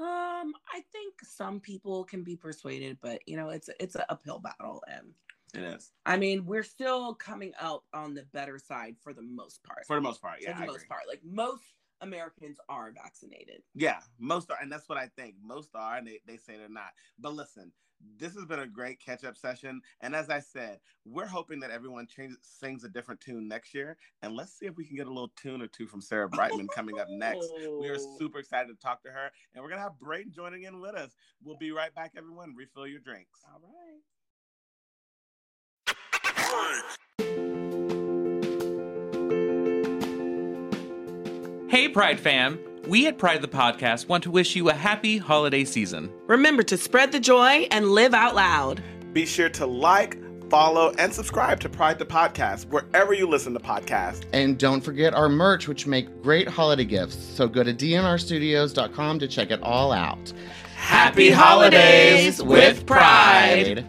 [0.00, 4.38] Um, I think some people can be persuaded, but you know, it's it's an uphill
[4.38, 5.12] battle, and
[5.54, 5.92] It is.
[6.04, 9.86] I mean, we're still coming out on the better side for the most part.
[9.86, 10.52] For the most part, yeah.
[10.52, 10.88] for the I most agree.
[10.88, 11.62] part, like most
[12.00, 13.62] Americans are vaccinated.
[13.74, 15.36] Yeah, most are, and that's what I think.
[15.42, 16.90] Most are, and they, they say they're not.
[17.18, 17.72] But listen,
[18.16, 19.80] this has been a great catch up session.
[20.02, 23.96] And as I said, we're hoping that everyone changes, sings a different tune next year.
[24.22, 26.68] And let's see if we can get a little tune or two from Sarah Brightman
[26.68, 27.50] coming up next.
[27.80, 28.16] We are Oh.
[28.18, 31.16] super excited to talk to her, and we're gonna have Braden joining in with us.
[31.42, 32.54] We'll be right back, everyone.
[32.54, 33.40] Refill your drinks.
[33.52, 34.02] All right.
[41.68, 42.58] Hey, Pride fam!
[42.88, 46.10] We at Pride the Podcast want to wish you a happy holiday season.
[46.26, 48.82] Remember to spread the joy and live out loud.
[49.12, 50.16] Be sure to like,
[50.48, 54.24] follow, and subscribe to Pride the Podcast wherever you listen to podcasts.
[54.32, 57.16] And don't forget our merch, which make great holiday gifts.
[57.16, 60.32] So go to dnrstudios.com to check it all out.
[60.76, 63.86] Happy holidays with Pride.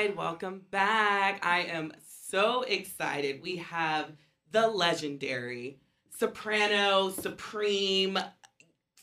[0.00, 1.44] Right, welcome back.
[1.44, 1.92] I am
[2.30, 3.42] so excited.
[3.42, 4.12] We have
[4.50, 5.78] the legendary
[6.16, 8.18] soprano, supreme,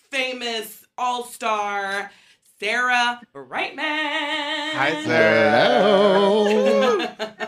[0.10, 2.10] famous, all star
[2.60, 3.86] Sarah Brightman.
[3.86, 5.51] Hi, Sarah.
[5.51, 7.05] Hello.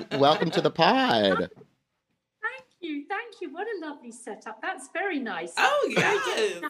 [0.19, 1.49] Welcome to the pod.
[1.49, 3.51] Thank you, thank you.
[3.51, 4.61] What a lovely setup.
[4.61, 5.53] That's very nice.
[5.57, 6.61] Oh, yes.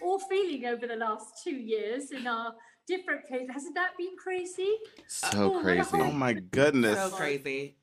[0.00, 2.54] All feeling over the last two years in our
[2.86, 3.48] different places.
[3.52, 4.76] Hasn't that been crazy?
[5.06, 6.00] So Oh, crazy.
[6.00, 6.98] Oh my goodness.
[6.98, 7.76] so crazy.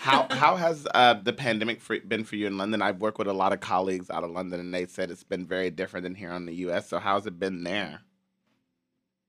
[0.00, 2.82] how how has uh, the pandemic for, been for you in London?
[2.82, 5.46] I've worked with a lot of colleagues out of London, and they said it's been
[5.46, 6.88] very different than here in the U.S.
[6.88, 8.00] So how's it been there?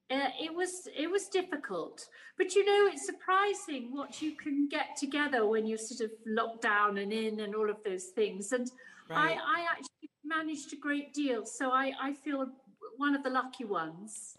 [0.09, 2.05] Uh, it was it was difficult,
[2.37, 6.63] but you know it's surprising what you can get together when you're sort of locked
[6.63, 8.51] down and in and all of those things.
[8.51, 8.69] And
[9.09, 9.37] Right.
[9.37, 12.45] I, I actually managed a great deal, so I, I feel
[12.97, 14.37] one of the lucky ones.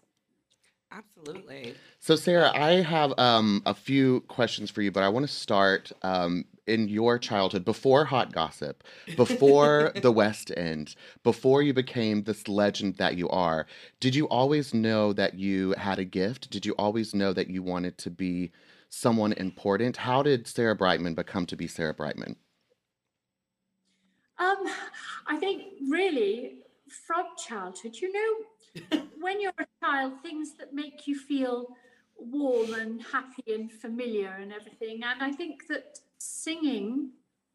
[0.95, 1.73] Absolutely.
[1.99, 5.91] So, Sarah, I have um, a few questions for you, but I want to start
[6.03, 8.83] um, in your childhood, before Hot Gossip,
[9.17, 13.65] before the West End, before you became this legend that you are.
[13.99, 16.51] Did you always know that you had a gift?
[16.51, 18.51] Did you always know that you wanted to be
[18.89, 19.97] someone important?
[19.97, 22.35] How did Sarah Brightman become to be Sarah Brightman?
[24.37, 24.65] Um,
[25.27, 26.59] I think really
[27.07, 28.45] from childhood, you know,
[29.19, 31.75] when you're a child, things that make you feel
[32.17, 35.01] warm and happy and familiar and everything.
[35.03, 37.11] And I think that singing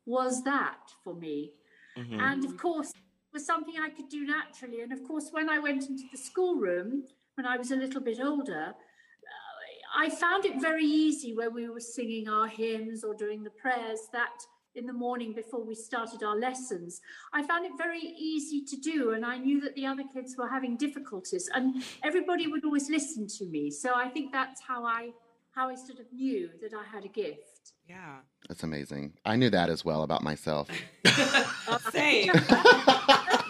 [0.06, 1.52] was that for me.
[1.96, 2.20] Mm-hmm.
[2.20, 4.80] And of course, it was something I could do naturally.
[4.82, 7.04] And of course, when I went into the schoolroom
[7.38, 11.68] when I was a little bit older, uh, I found it very easy when we
[11.68, 14.42] were singing our hymns or doing the prayers that
[14.78, 17.00] in the morning before we started our lessons.
[17.32, 20.48] I found it very easy to do, and I knew that the other kids were
[20.48, 23.70] having difficulties, and everybody would always listen to me.
[23.70, 25.10] So I think that's how I
[25.54, 27.72] how I sort of knew that I had a gift.
[27.88, 28.18] Yeah.
[28.48, 29.14] That's amazing.
[29.24, 30.68] I knew that as well about myself.
[31.90, 32.30] Same.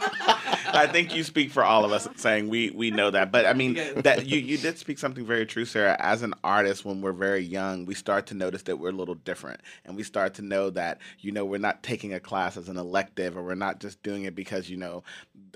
[0.74, 3.32] I think you speak for all of us saying we we know that.
[3.32, 5.96] But I mean that you you did speak something very true, Sarah.
[5.98, 9.14] As an artist, when we're very young, we start to notice that we're a little
[9.14, 12.68] different, and we start to know that you know we're not taking a class as
[12.68, 15.02] an elective, or we're not just doing it because you know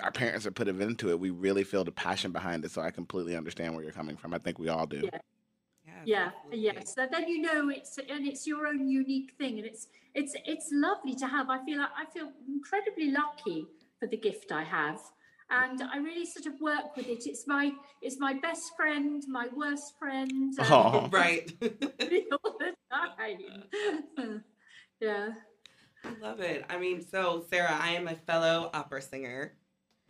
[0.03, 1.21] our parents are putting into it.
[1.21, 2.71] We really feel the passion behind it.
[2.71, 4.35] So I completely understand where you're coming from.
[4.35, 5.03] I think we all do.
[5.05, 5.19] Yeah.
[6.05, 9.89] yeah yes and then you know it's and it's your own unique thing and it's
[10.15, 13.67] it's it's lovely to have i feel i feel incredibly lucky
[14.03, 14.99] for the gift i have
[15.51, 19.47] and i really sort of work with it it's my it's my best friend my
[19.55, 21.09] worst friend and Aw.
[21.13, 21.53] right.
[21.63, 24.43] all the time
[25.01, 25.29] yeah
[26.05, 26.65] I love it.
[26.69, 29.53] I mean, so Sarah, I am a fellow opera singer,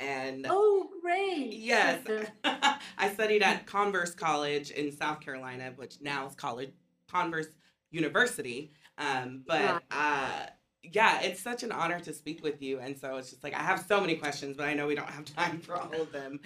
[0.00, 1.52] and Oh, great.
[1.52, 2.00] yes,
[2.44, 6.70] I studied at Converse College in South Carolina, which now is college
[7.10, 7.48] Converse
[7.90, 8.72] University.
[8.96, 10.46] Um, but uh,
[10.82, 13.60] yeah, it's such an honor to speak with you, and so it's just like I
[13.60, 16.40] have so many questions, but I know we don't have time for all of them.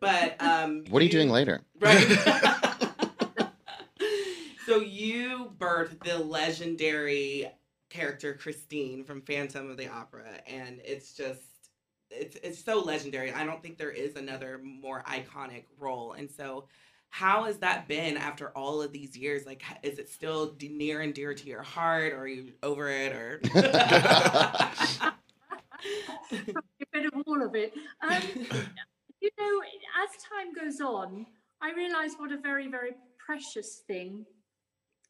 [0.00, 1.60] But um, What are you doing later?
[1.78, 2.06] Right.
[4.66, 7.50] so you birthed the legendary
[7.90, 11.40] character Christine from Phantom of the Opera, and it's just
[12.10, 13.32] it's it's so legendary.
[13.32, 16.66] I don't think there is another more iconic role, and so.
[17.12, 19.44] How has that been after all of these years?
[19.44, 23.12] Like, is it still near and dear to your heart, or are you over it,
[23.12, 23.38] or?
[26.54, 27.74] a bit of all of it.
[28.00, 28.32] Um,
[29.20, 29.62] you know,
[30.02, 31.26] as time goes on,
[31.60, 34.24] I realise what a very, very precious thing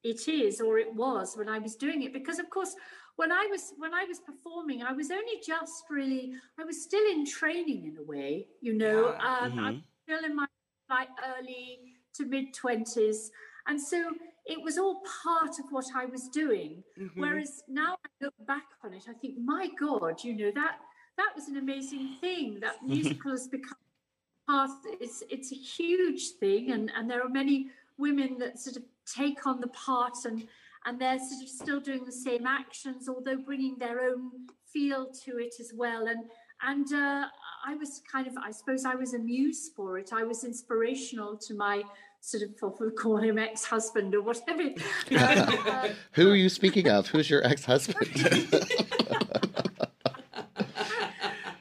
[0.03, 2.13] it is, or it was when I was doing it.
[2.13, 2.75] Because of course,
[3.17, 7.07] when I was when I was performing, I was only just really I was still
[7.13, 8.49] in training in a way.
[8.61, 9.45] You know, Yeah.
[9.45, 9.85] um, I'm Mhm.
[10.05, 10.47] still in my
[10.91, 13.31] like early to mid twenties,
[13.67, 14.15] and so
[14.47, 16.83] it was all part of what I was doing.
[16.99, 17.11] Mhm.
[17.17, 20.81] Whereas now I look back on it, I think, my God, you know that
[21.17, 22.59] that was an amazing thing.
[22.61, 23.79] That musical has become
[24.47, 24.71] part.
[25.01, 29.47] It's it's a huge thing, and and there are many women that sort of take
[29.47, 30.49] on the part and
[30.85, 35.39] and they're sort of still doing the same actions, although bringing their own feel to
[35.39, 36.09] it as well.
[36.09, 36.29] And
[36.63, 37.27] and uh,
[37.65, 40.11] I was kind of, I suppose, I was amused for it.
[40.13, 41.83] I was inspirational to my
[42.21, 44.63] sort of, we call him, ex-husband or whatever.
[45.13, 47.09] Uh, Who are you speaking of?
[47.09, 48.09] Who's your ex-husband?
[48.51, 48.69] but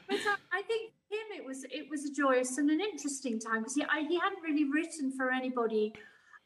[0.08, 3.74] I, I think him it was it was a joyous and an interesting time because
[3.74, 5.92] he I, he hadn't really written for anybody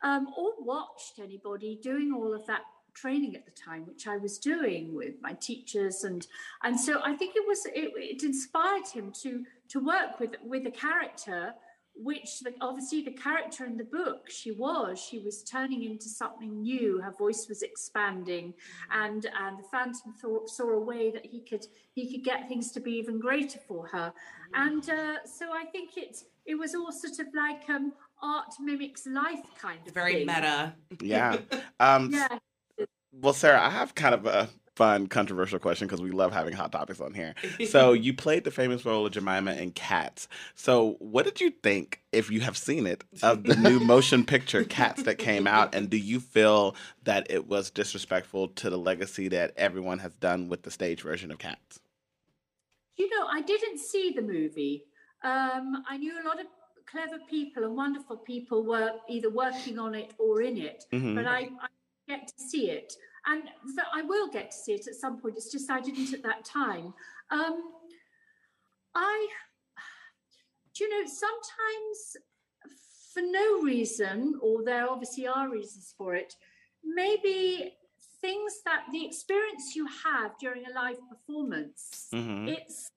[0.02, 2.62] um, or watched anybody doing all of that
[2.96, 6.26] training at the time which I was doing with my teachers and
[6.64, 10.66] and so I think it was it, it inspired him to to work with with
[10.66, 11.54] a character
[11.98, 16.60] which the, obviously the character in the book she was she was turning into something
[16.60, 18.52] new her voice was expanding
[18.92, 22.70] and and the phantom thought, saw a way that he could he could get things
[22.70, 24.12] to be even greater for her
[24.54, 29.06] and uh, so i think it it was all sort of like um art mimics
[29.06, 30.26] life kind of Very thing.
[30.26, 30.74] meta.
[31.02, 31.38] Yeah.
[31.80, 32.38] Um, yeah
[33.20, 36.70] Well, Sarah, I have kind of a fun, controversial question because we love having hot
[36.70, 37.34] topics on here.
[37.66, 40.28] So, you played the famous role of Jemima in Cats.
[40.54, 44.64] So, what did you think, if you have seen it, of the new motion picture
[44.64, 45.74] Cats that came out?
[45.74, 50.48] And do you feel that it was disrespectful to the legacy that everyone has done
[50.48, 51.80] with the stage version of Cats?
[52.96, 54.84] you know i didn't see the movie
[55.22, 56.46] um i knew a lot of
[56.90, 61.14] clever people and wonderful people were either working on it or in it Mhm.
[61.14, 61.68] but I, I
[62.08, 62.94] get to see it
[63.26, 63.42] and
[63.92, 65.36] I will get to see it at some point.
[65.36, 66.94] It's just I didn't at that time.
[67.30, 67.72] Um
[68.94, 69.26] I
[70.74, 72.16] do you know sometimes
[73.12, 76.34] for no reason or there obviously are reasons for it
[76.84, 77.72] maybe
[78.20, 82.48] things that the experience you have during a live performance Mhm.
[82.56, 82.90] it's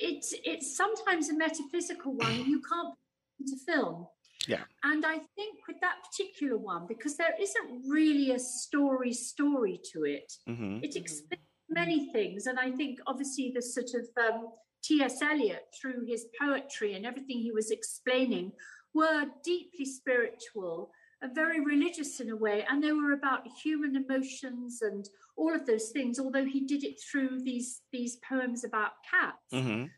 [0.00, 2.32] it's it's sometimes a metaphysical one.
[2.32, 2.94] And you can't
[3.40, 4.06] into film
[4.48, 4.64] Yeah.
[4.82, 10.04] and i think with that particular one because there isn't really a story story to
[10.04, 10.82] it Mhm.
[10.84, 14.48] it explains many things and i think obviously the sort of um,
[14.82, 18.52] ts eliot through his poetry and everything he was explaining
[18.92, 24.82] were deeply spiritual and very religious in a way and they were about human emotions
[24.82, 29.50] and all of those things although he did it through these these poems about cats
[29.52, 29.90] Mhm.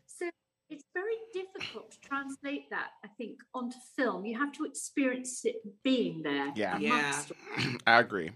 [0.69, 5.45] So it's very difficult to translate that i think onto film you have to experience
[5.45, 6.75] it being there Yeah.
[6.77, 7.31] amongst
[7.87, 8.31] I agree.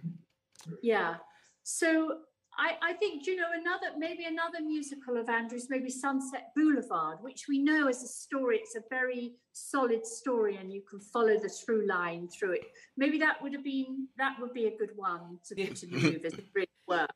[0.82, 1.16] yeah.
[1.64, 2.18] So
[2.58, 7.46] I, I think, you know, another maybe another musical of Andrews, maybe Sunset Boulevard, which
[7.48, 11.50] we know as a story, it's a very solid story and you can follow the
[11.50, 12.62] through line through it.
[12.98, 15.98] Maybe that would have been that would be a good one to put in the
[15.98, 17.10] movie as it really work.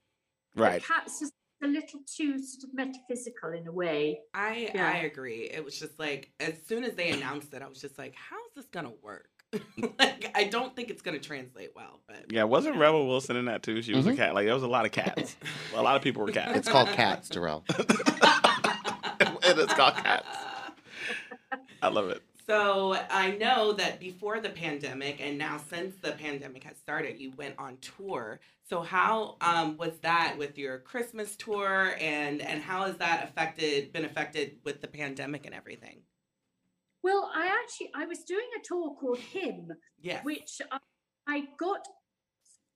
[0.55, 0.81] Right.
[0.83, 1.31] Cats is
[1.65, 4.19] a little too sort of metaphysical in a way.
[4.33, 4.87] I Yeah.
[4.89, 5.49] I agree.
[5.51, 8.51] It was just like as soon as they announced it, I was just like, "How's
[8.55, 9.29] this gonna work?"
[9.99, 12.01] like I don't think it's gonna translate well.
[12.07, 13.81] But Yeah, wasn't Rebel Wilson in that too?
[13.81, 14.17] She was a Mhm.
[14.17, 14.33] cat.
[14.33, 15.35] Like there was a lot of cats.
[15.73, 16.57] a lot of people were cats.
[16.57, 17.63] It's called Cats, Dorell.
[19.45, 20.27] it is called Cats.
[21.81, 22.21] I love it.
[22.47, 27.31] So I know that before the pandemic and now since the pandemic has started, you
[27.37, 28.39] went on tour.
[28.69, 33.91] So how um, was that with your Christmas tour and and how has that affected
[33.93, 36.01] been affected with the pandemic and everything?
[37.03, 40.23] Well, I actually I was doing a tour called Hymn, Yes.
[40.23, 40.77] which I,
[41.27, 41.87] I got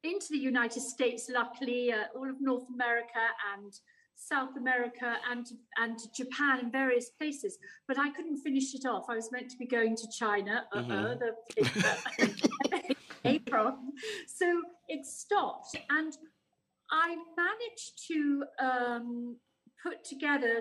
[0.03, 3.73] into the United States, luckily, uh, all of North America and
[4.19, 5.45] South America and
[5.77, 9.05] and Japan and various places, but I couldn't finish it off.
[9.09, 10.65] I was meant to be going to China.
[10.73, 13.77] Uh the April.
[14.27, 16.13] So it stopped, and
[16.91, 19.35] I managed to um,
[19.83, 20.59] put together,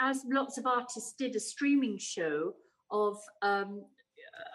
[0.00, 2.54] as lots of artists did, a streaming show
[2.90, 3.84] of um,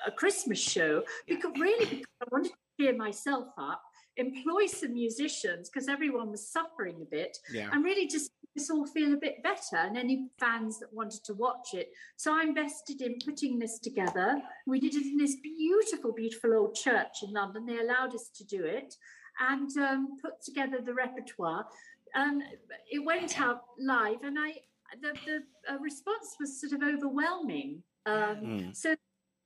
[0.06, 3.82] a Christmas show because really because I wanted to cheer myself up,
[4.18, 7.70] employ some musicians because everyone was suffering a bit, Yeah.
[7.72, 11.34] and really just us all feel a bit better and any fans that wanted to
[11.34, 11.92] watch it.
[12.18, 14.42] So I invested in putting this together.
[14.68, 17.66] We did it in this beautiful, beautiful old church in London.
[17.66, 18.96] They allowed us to do it
[19.40, 21.66] and um, put together the repertoire.
[22.14, 22.44] And
[22.90, 24.54] it went out live, and I
[25.02, 27.84] the, the uh, response was sort of overwhelming.
[28.06, 28.76] Um, Mm.
[28.76, 28.96] So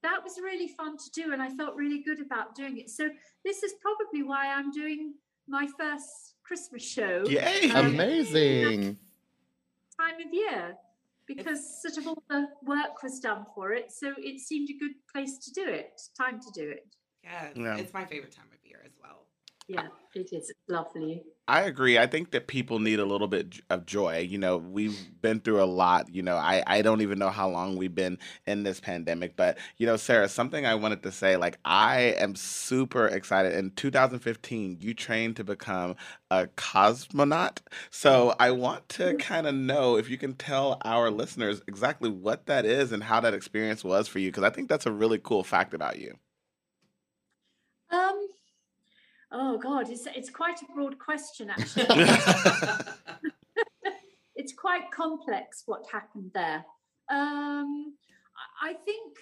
[0.02, 2.89] that was really fun to do, and I felt really good about doing it.
[2.89, 3.10] So
[3.44, 5.15] this is probably why I'm doing
[5.48, 7.70] my first Christmas show Yay!
[7.72, 8.98] Um, Amazing.
[10.00, 10.76] time of year
[11.28, 13.92] because sort of all the work was done for it.
[13.92, 16.86] So it seemed a good place to do it, time to do it.
[17.24, 17.78] Yes, Yeah.
[17.78, 19.26] it's my favorite time of year as well.
[19.68, 21.24] Yeah, it is It's lovely.
[21.48, 22.00] I agree.
[22.00, 24.20] I think that people need a little bit of joy.
[24.28, 26.10] You know, we've been through a lot.
[26.14, 29.36] You know, I, I don't even know how long we've been in this pandemic.
[29.36, 33.54] But, you know, Sarah, something I wanted to say like, I am super excited.
[33.54, 35.96] In 2015, you trained to become
[36.32, 37.60] a cosmonaut.
[37.92, 38.42] So mm-hmm.
[38.42, 42.66] I want to kind of know if you can tell our listeners exactly what that
[42.66, 44.30] is and how that experience was for you.
[44.30, 46.18] Because I think that's a really cool fact about you.
[47.92, 48.28] Um,
[49.36, 51.86] oh God, it's it's quite a broad question actually.
[54.36, 56.65] it's quite complex what happened there.
[57.12, 57.93] Um,
[58.62, 59.17] I think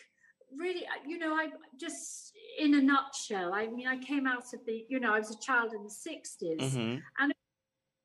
[0.56, 1.50] really, uh, you know, I
[1.80, 3.54] just in a nutshell.
[3.54, 5.90] I mean, I came out of the, you know, I was a child in the
[5.90, 7.02] 60s Mhm.
[7.30, 7.36] it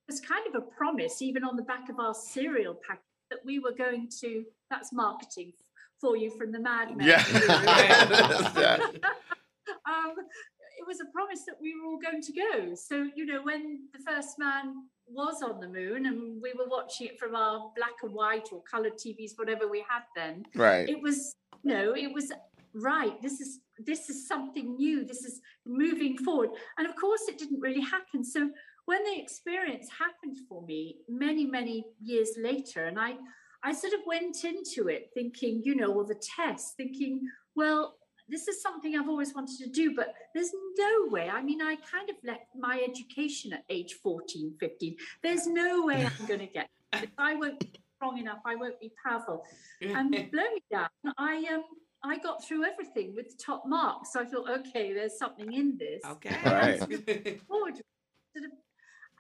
[0.09, 3.59] was kind of a promise, even on the back of our cereal packet, that we
[3.59, 4.45] were going to.
[4.71, 5.53] That's marketing
[6.01, 7.07] for you from the Mad Men.
[7.07, 7.25] Yeah.
[8.59, 8.79] Yeah.
[9.87, 10.15] um,
[10.79, 12.75] it was a promise that we were all going to go.
[12.75, 14.75] So you know, when the first man
[15.07, 18.63] was on the moon, and we were watching it from our black and white or
[18.63, 20.89] coloured TVs, whatever we had then, Right.
[20.89, 22.31] it was you know it was
[22.75, 27.39] right this is this is something new this is moving forward and of course it
[27.39, 28.49] didn't really happen so
[28.85, 33.15] when the experience happened for me many many years later and i
[33.65, 37.21] i sort of went into it thinking you know all the tests thinking
[37.57, 37.97] well
[38.29, 41.29] this is something I've always wanted to do, but there's no way.
[41.29, 44.97] I mean, I kind of left my education at age 14, 15.
[45.23, 47.11] There's no way I'm going to get it.
[47.19, 48.39] I won't be strong enough.
[48.45, 49.45] I won't be powerful
[49.81, 50.89] and blow me down.
[51.17, 51.65] I um
[52.05, 54.13] I got through everything with top marks.
[54.13, 56.01] So I thought, okay, there's something in this.
[56.05, 56.37] okay.
[56.45, 56.79] Right.
[57.49, 58.53] Forward, sort of-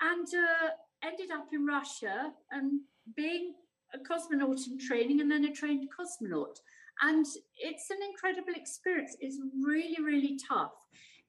[0.01, 0.68] and uh,
[1.03, 2.83] ended up in Russia and
[3.16, 3.55] being
[3.92, 6.61] a cosmonaut in training and then a trained cosmonaut.
[7.03, 7.25] And
[7.57, 9.17] it's an incredible experience.
[9.21, 10.73] It's really, really tough.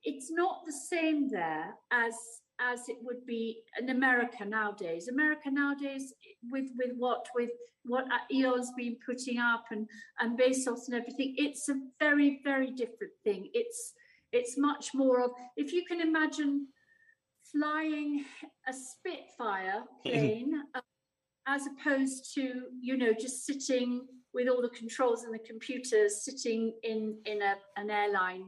[0.04, 2.14] It's not the same there as
[2.62, 5.08] as it would be in America nowadays.
[5.08, 6.14] America nowadays,
[6.52, 7.52] with with what with
[7.86, 9.88] what Elon's been putting up and
[10.20, 13.50] and Bezos and everything, it's a very very different thing.
[13.54, 13.94] It's
[14.32, 16.68] it's much more of if you can imagine
[17.52, 18.26] flying
[18.68, 20.82] a Spitfire plane uh,
[21.48, 26.74] as opposed to you know just sitting with all the controls and the computers sitting
[26.84, 28.46] in in a, an airline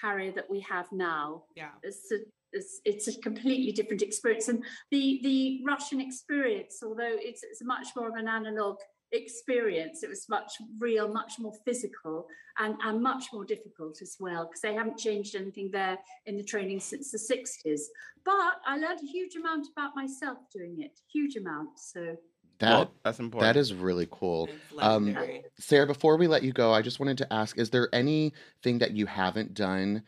[0.00, 1.44] carrier that we have now.
[1.54, 1.70] Yeah.
[1.82, 2.16] it's a,
[2.52, 4.48] it's, it's a completely different experience.
[4.48, 8.78] And the the russian experience although it's, it's much more of an analog
[9.14, 12.26] experience it was much real much more physical
[12.58, 16.42] and, and much more difficult as well because they haven't changed anything there in the
[16.42, 17.80] training since the 60s
[18.24, 21.78] but i learned a huge amount about myself doing it huge amount.
[21.78, 22.16] So
[22.62, 23.54] That Well, that's important.
[23.54, 24.48] that is really cool.
[24.78, 25.16] Um.
[25.58, 28.92] Sarah, before we let you go, I just wanted to ask: Is there anything that
[28.92, 30.04] you haven't done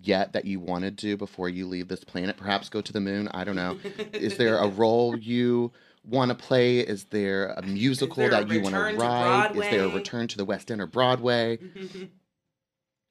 [0.00, 2.38] yet that you want to do before you leave this planet?
[2.38, 3.28] Perhaps go to the moon.
[3.32, 3.78] I don't know.
[4.14, 5.70] Is there a role you
[6.02, 6.78] want to play?
[6.78, 9.54] Is there a musical there a that you want to return to write?
[9.54, 11.58] Is there a return to the West End or Broadway?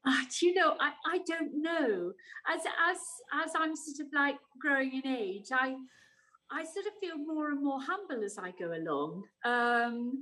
[0.10, 2.14] Ah, do you know I, I don't know
[2.48, 2.98] as as
[3.44, 5.76] as i'm sort of like growing in age i
[6.52, 10.14] i sort of feel more and more humble as i go along um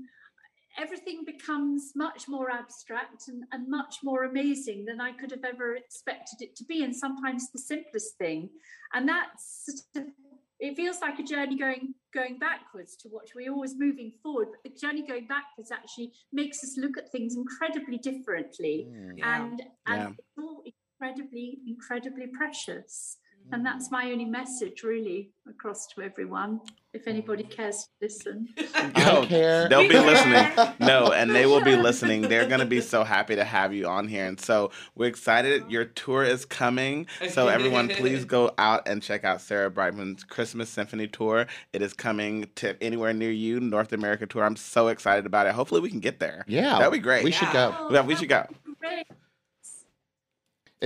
[0.77, 5.75] everything becomes much more abstract and, and much more amazing than i could have ever
[5.75, 8.49] expected it to be and sometimes the simplest thing
[8.93, 10.11] and that's sort of,
[10.59, 14.63] it feels like a journey going going backwards to what we're always moving forward but
[14.69, 19.17] the journey going backwards actually makes us look at things incredibly differently Hmm.
[19.17, 19.43] Yeah.
[19.43, 20.09] and and Yeah.
[20.17, 20.63] it's all
[20.99, 23.17] incredibly incredibly precious
[23.51, 23.65] And mm.
[23.65, 26.61] that's my only message, really, across to everyone.
[26.93, 27.09] If mm.
[27.09, 28.47] anybody cares to listen.
[28.57, 29.69] No, I care.
[29.69, 30.47] They'll be listening.
[30.79, 32.23] No, and they will be listening.
[32.23, 34.25] They're going to be so happy to have you on here.
[34.25, 35.63] And so we're excited.
[35.65, 35.69] Oh.
[35.69, 37.07] Your tour is coming.
[37.29, 41.47] So, everyone, please go out and check out Sarah Brightman's Christmas Symphony Tour.
[41.73, 44.43] It is coming to anywhere near you, North America Tour.
[44.43, 45.53] I'm so excited about it.
[45.53, 46.45] Hopefully, we can get there.
[46.47, 46.77] Yeah.
[46.77, 47.23] That'd be great.
[47.23, 47.75] We should go.
[47.77, 48.35] Oh, Yeah, we should go.
[48.35, 49.07] that would be great.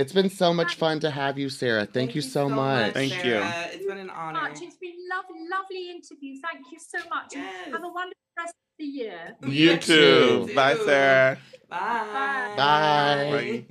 [0.00, 1.84] It's been so much fun to have you, Sarah.
[1.84, 2.94] Thank, you so, much.
[2.94, 3.42] Thank you.
[3.44, 4.40] It's been an honor.
[4.40, 4.62] Much.
[4.62, 6.40] It's been lovely, lovely interview.
[6.40, 7.34] Thank you so much.
[7.34, 7.66] Yes.
[7.70, 9.36] Have a wonderful rest of the year.
[9.42, 10.46] You You too.
[10.46, 10.54] too.
[10.54, 11.38] Bye, Sarah.
[11.68, 12.54] Bye.
[12.56, 13.64] Bye.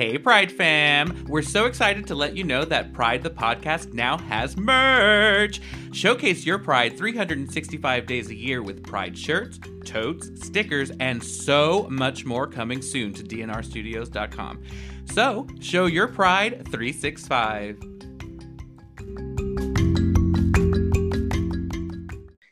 [0.00, 1.26] Hey, Pride fam!
[1.28, 5.60] We're so excited to let you know that Pride the Podcast now has merch!
[5.92, 12.24] Showcase your pride 365 days a year with Pride shirts, totes, stickers, and so much
[12.24, 14.62] more coming soon to dnrstudios.com.
[15.04, 17.78] So, show your pride 365.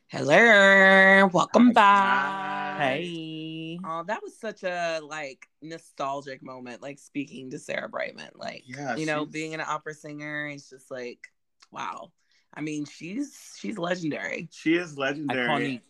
[0.08, 1.30] Hello.
[1.32, 2.78] Welcome back.
[2.78, 3.47] Hey.
[3.84, 8.30] Oh, that was such a like nostalgic moment, like speaking to Sarah Brightman.
[8.34, 11.20] Like, Yeah, you know, she's- being an opera singer, it's just like,
[11.70, 12.12] wow.
[12.54, 14.48] I mean, she's she's legendary.
[14.52, 15.82] She is legendary.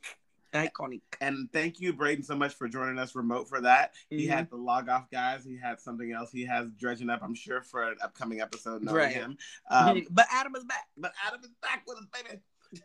[0.52, 0.70] Iconic.
[0.70, 1.02] Iconic.
[1.20, 3.94] And thank you, Braden, so much for joining us remote for that.
[4.08, 4.30] He Mhm.
[4.30, 5.44] had the log off guys.
[5.44, 6.32] He had something else.
[6.32, 9.12] He has dredging up, I'm sure, for an upcoming episode knowing Right.
[9.14, 9.36] him.
[9.70, 10.88] Um, but Adam is back.
[10.96, 12.40] but Adam is back with us, baby.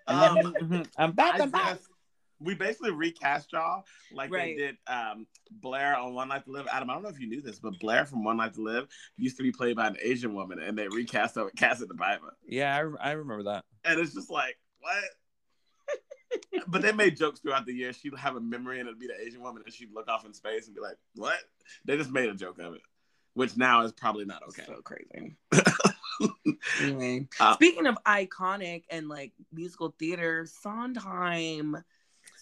[0.08, 1.40] Um, I'm back.
[1.40, 1.76] I I'm back.
[1.78, 1.90] just-
[2.44, 4.56] we basically recast y'all like Right.
[4.58, 6.68] they did um, Blair on One Life to Live.
[6.72, 8.88] Adam, I don't know if you knew this, but Blair from One Life to Live
[9.18, 12.32] used to be played by an Asian woman, and they recast her with Kassie DePaiva.
[12.48, 13.66] Yeah, I, I remember that.
[13.86, 15.04] And it's just like, what?
[16.68, 17.94] but they made jokes throughout the year.
[17.94, 20.34] She'd have a memory and it'd be the Asian woman, and she'd look off in
[20.34, 21.40] space and be like, "What?"
[21.86, 22.82] They just made a joke of it,
[23.34, 24.64] which now is probably not okay.
[24.66, 25.36] So crazy.
[26.82, 31.78] anyway, Uh, speaking of iconic and like musical theater, Sondheim.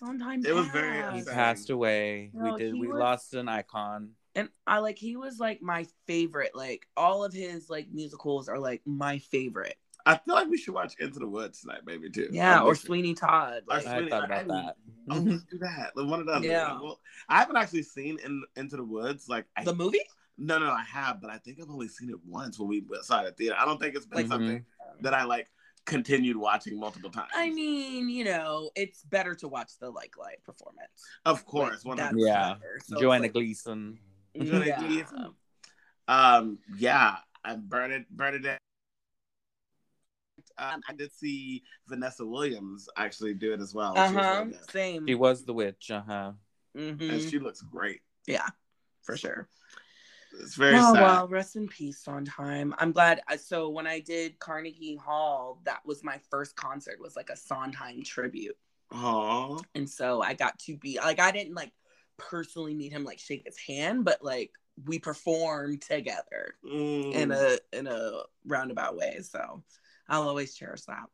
[0.04, 0.46] Sondheim.
[0.46, 1.18] It was very He passed.
[1.20, 1.34] upsetting.
[1.36, 2.32] passed away.
[2.34, 2.74] No, we did.
[2.74, 4.12] We was- lost an icon.
[4.36, 6.56] and I like he was like my favorite.
[6.56, 9.76] Like all of his like musicals are like my favorite.
[10.06, 12.28] I feel like we should watch Into the Woods tonight, maybe too.
[12.32, 12.74] Yeah, or.
[12.74, 13.62] Sweeney Todd.
[13.70, 14.76] Or Like, I Sweeney- thought about I- that.
[15.12, 15.92] Oh, let's do that.
[15.96, 16.48] One of the other.
[16.48, 16.80] Yeah.
[16.82, 17.00] Well,
[17.30, 19.30] I haven't actually seen in, Into the Woods.
[19.30, 20.00] Like, I, the movie?
[20.40, 23.22] no, no, I have, but I think I've only seen it once when we saw
[23.22, 23.56] it at theater.
[23.60, 24.32] I don't think it's been Like- mm-hmm.
[24.34, 24.66] something
[25.02, 25.52] that I like
[25.86, 27.30] continued watching multiple times.
[27.36, 30.90] I mean, you know, it's better to watch the like live performance.
[31.26, 32.56] of course, Like, one that's Yeah.
[32.86, 34.00] So Joanna like- Gleason.
[34.42, 34.80] Joanna Yeah.
[34.80, 35.34] Gleason.
[36.08, 38.10] Um, yeah, and Bernadette.
[38.10, 38.60] Bernadette.
[40.58, 43.98] Um, I did see Vanessa Williams actually do it as well.
[43.98, 44.46] Uh She was huh.
[44.72, 45.08] Same.
[45.08, 45.90] She was the witch.
[45.92, 46.32] Uh huh.
[46.76, 47.10] Mhm.
[47.12, 48.02] and she looks great.
[48.28, 48.48] Yeah,
[49.02, 49.50] for sure.
[50.40, 51.02] It's very oh sad.
[51.02, 52.74] well, rest in peace, Sondheim.
[52.78, 53.22] I'm glad.
[53.30, 57.00] uh, So when I did Carnegie Hall, that was my first concert.
[57.02, 58.58] Was like a Sondheim tribute,
[58.92, 59.58] Aw.
[59.76, 61.72] and so I got to be like I didn't like
[62.18, 64.52] personally meet him, like shake his hand, but like
[64.86, 67.14] we performed together Mm.
[67.14, 69.20] in a in a roundabout way.
[69.22, 69.64] So
[70.08, 71.08] I'll always cherish that.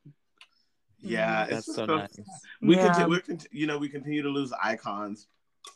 [1.00, 2.20] yeah, it's That's so so- nice.
[2.62, 2.86] we Yeah.
[2.88, 5.28] continue, we conti- you know, we continue to lose icons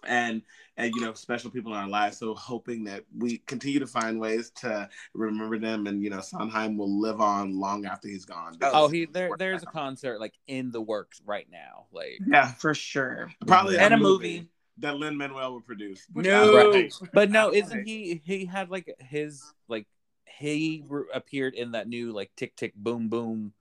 [0.07, 0.41] and
[0.77, 2.17] and you know special people in our lives.
[2.17, 6.77] So hoping that we continue to find ways to remember them, and you know, Sondheim
[6.77, 8.57] will live on long after he's gone.
[8.61, 9.29] Oh, he there.
[9.37, 11.85] There's a concert like in the works right now.
[11.91, 13.31] Like, yeah, For sure.
[13.47, 14.47] probably And a movie.
[14.79, 16.05] that Lin Manuel will produce.
[16.15, 16.57] No.
[16.57, 16.91] I like.
[17.13, 18.21] but no, isn't he?
[18.23, 19.87] He had like his like
[20.25, 23.53] he re- appeared in that new like Tick Tick Boom Boom.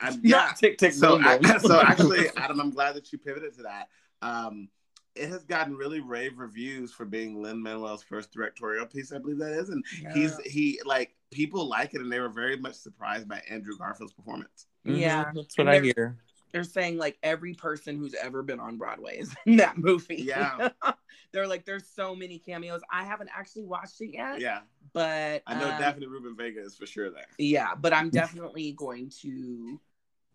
[0.00, 0.36] I'm- yeah.
[0.36, 1.58] Not tick tick So, boom, I, boom.
[1.60, 3.88] so actually, Adam, I'm glad that you pivoted to that.
[4.22, 4.68] Um,
[5.14, 9.12] it has gotten really rave reviews for being Lin Manuel's first directorial piece.
[9.12, 12.56] I believe that is, and he's he like people like it, and they were very
[12.56, 14.66] much surprised by Andrew Garfield's performance.
[14.84, 15.24] Yeah.
[15.26, 16.18] Mhm, that's what And I they're- hear.
[16.52, 20.16] they're saying like every person who's ever been on Broadway is in that movie.
[20.22, 20.68] Yeah.
[21.32, 22.80] they're like, there's so many cameos.
[22.92, 24.60] I haven't actually watched it yet, Yeah,
[24.92, 27.26] but I know um, Daphne Rubin Vega is for sure there.
[27.38, 29.80] Yeah, but I'm definitely going to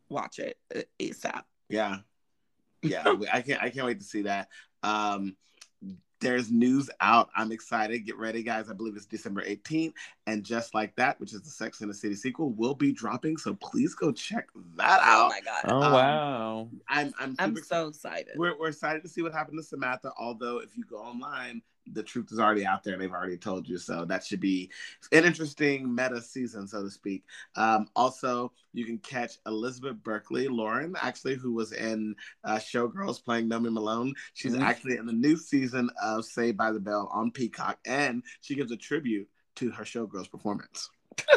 [0.10, 1.44] watch it uh, ASAP.
[1.70, 1.98] Yeah,
[2.82, 3.04] yeah,
[3.34, 4.50] I can't I can't wait to see that.
[4.84, 5.36] Um,
[6.22, 7.30] there's news out.
[7.36, 8.06] I'm excited.
[8.06, 8.70] Get ready, guys.
[8.70, 9.94] I believe it's December 18th.
[10.28, 13.38] And just like that, which is the Sex and the City sequel, will be dropping.
[13.38, 15.28] So please go check that out.
[15.28, 16.70] Oh my god, Oh Um, wow!
[16.90, 18.34] I'm I'm, I'm super so excited.
[18.36, 20.12] We're, we're excited to see what happened to Samantha.
[20.20, 21.62] Although, if you go online,
[21.94, 23.78] the truth is already out there and they've already told you.
[23.78, 24.70] So that should be
[25.12, 27.24] an interesting meta season, so to speak.
[27.56, 33.50] Um, also, you can catch Elizabeth Berkley, Lauren, actually, who was in uh, Showgirls playing
[33.50, 34.14] Nomi Malone.
[34.34, 34.62] She's Mhm.
[34.62, 38.72] actually in the new season of Saved by the Bell on Peacock, and she gives
[38.72, 40.90] a tribute to her Showgirls performance.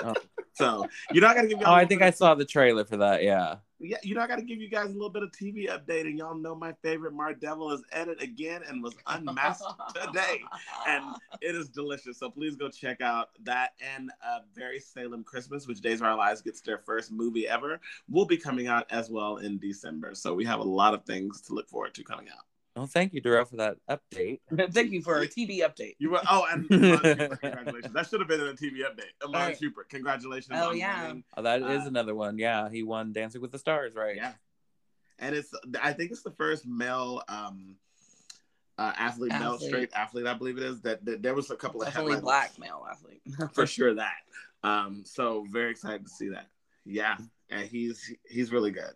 [0.02, 0.14] Oh.
[0.54, 1.64] So you know I gotta give you.
[1.66, 3.22] Oh, I think I saw the trailer for that.
[3.22, 3.56] Yeah.
[3.80, 6.02] yeah, you know, I got to give you guys a little bit of TV update,
[6.02, 9.64] and y'all know my favorite Mar Devil is edited again and was unmasked
[9.94, 10.42] today,
[10.86, 12.18] and it is delicious.
[12.18, 16.16] So please go check out that and uh, Very Salem Christmas, which Days of Our
[16.16, 20.14] Lives gets their first movie ever, will be coming out as well in December.
[20.14, 22.44] So we have a lot of things to look forward to coming out.
[22.74, 24.40] Well, thank you, Dorell, for that update.
[24.72, 25.94] Thank you for a TV update.
[25.98, 26.98] You were oh, and Iman
[27.42, 27.92] congratulations.
[27.92, 29.12] That should have been in a TV update.
[29.22, 29.60] Iman Right.
[29.60, 30.58] Shumpert, congratulations.
[30.58, 31.02] Oh, on yeah.
[31.02, 31.24] winning.
[31.36, 32.38] Oh, that is Uh, another one.
[32.38, 34.16] Yeah, he won Dancing with the Stars, right?
[34.16, 34.32] Yeah.
[35.18, 35.52] And it's
[35.82, 37.76] I think it's the first male um
[38.78, 40.80] uh, athlete, male straight athlete, I believe it is.
[40.80, 43.20] That, that there was a couple of Definitely headlines black male athlete.
[43.52, 44.16] for sure that.
[44.64, 46.46] Um, so very excited to see that.
[46.84, 47.16] Yeah,
[47.50, 48.92] and he's he's really good.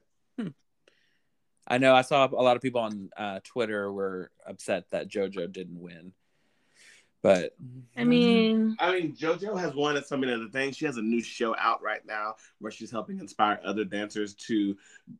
[1.67, 1.95] I know.
[1.95, 6.13] I saw a lot of people on uh, Twitter were upset that JoJo didn't win,
[7.23, 7.57] but
[7.97, 10.77] I mean, I mean, JoJo has won at so many other things.
[10.77, 14.77] She has a new show out right now where she's helping inspire other dancers to,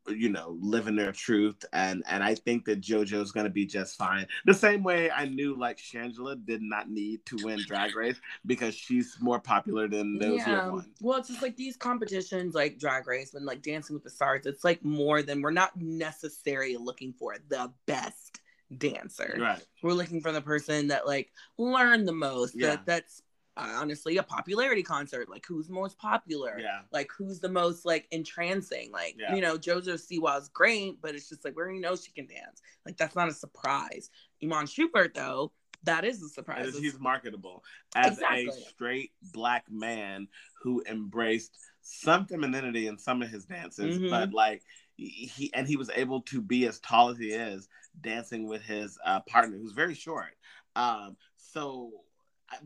[0.09, 1.65] you know, live in their truth.
[1.73, 4.27] And and I think that JoJo's gonna be just fine.
[4.45, 8.75] The same way I knew like Shangela did not need to win Drag Race because
[8.75, 10.93] she's more popular than those who have won.
[11.01, 14.47] Well, it's just like these competitions, like Drag Race and like Dancing with the Stars.
[14.47, 18.41] It's like more than we're not necessarily looking for the best
[18.77, 19.37] dancer.
[19.39, 19.63] Right.
[19.83, 22.55] We're looking for the person that like learned the most.
[22.57, 22.71] Yeah.
[22.71, 23.23] That that's
[23.57, 25.29] uh, honestly a popularity concert.
[25.29, 26.59] Like who's most popular?
[26.59, 26.81] Yeah.
[26.93, 28.93] Like who's the most like entrancing?
[28.93, 29.35] Like Yeah.
[29.35, 32.61] you know, JoJo Siwa's great, but it's just like we already know she can dance.
[32.85, 34.11] Like that's not a surprise.
[34.43, 35.53] Iman Shumpert though,
[35.85, 36.67] that is a surprise.
[36.67, 37.65] As he's marketable
[37.95, 40.29] as a straight black man
[40.63, 44.11] who embraced some femininity in some of his dances, Mhm.
[44.11, 44.63] but like
[44.97, 47.69] he and he was able to be as tall as he is
[48.01, 50.37] dancing with his uh, partner who's very short.
[50.75, 51.91] Um, so,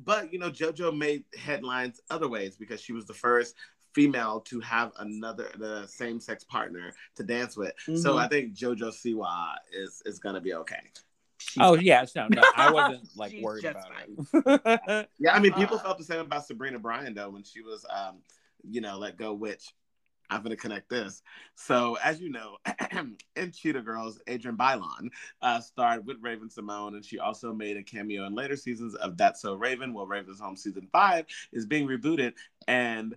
[0.05, 3.55] but you know, JoJo made headlines other ways because she was the first
[3.95, 7.73] female to have another the same sex partner to dance with.
[7.87, 8.19] So Mhm.
[8.19, 10.81] I think JoJo Siwa is is gonna be okay.
[11.59, 13.93] oh yeah, no, no, I wasn't like worried just about
[14.45, 15.09] it.
[15.19, 17.85] Yeah, I mean, people Uh, felt the same about Sabrina Bryan though when she was,
[17.91, 18.23] um,
[18.63, 19.33] you know, let go.
[19.35, 19.75] Which
[20.31, 21.23] I'm gonna connect this.
[21.55, 22.57] So as you know,
[23.37, 25.11] in Cheetah Girls, Adrienne Bailon
[25.43, 29.43] uh, starred with Raven-Symoné, and she also made a cameo in later seasons of That's
[29.43, 29.93] So Raven.
[29.93, 32.35] Well, Raven's Home season five is being rebooted,
[32.69, 33.17] and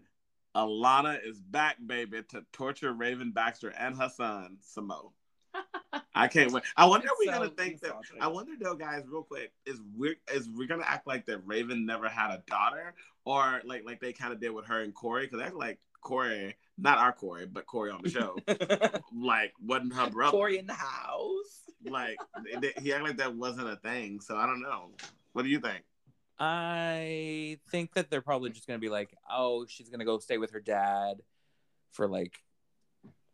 [0.55, 5.09] Alana is back, baby, to torture Raven Baxter and her son Simone.
[6.16, 6.64] I can't wait.
[6.78, 7.93] I wonder if we're gonna think that.
[8.20, 11.86] I wonder though, guys, real quick, is we're is we're gonna act like that Raven
[11.86, 12.93] never had a daughter,
[13.26, 16.55] or like like they kind of did with her and Corey, because act like Corey,
[16.78, 18.36] not our Corey, but Corey on the show,
[19.16, 20.32] like wasn't her brother.
[20.32, 21.62] Corey in the house.
[21.86, 22.18] Like
[22.82, 24.20] he acted like that wasn't a thing.
[24.22, 24.92] So I don't know.
[25.34, 25.84] What do you think?
[26.40, 30.52] I think that they're probably just gonna be like, oh, she's gonna go stay with
[30.52, 31.18] her dad
[31.92, 32.34] for like,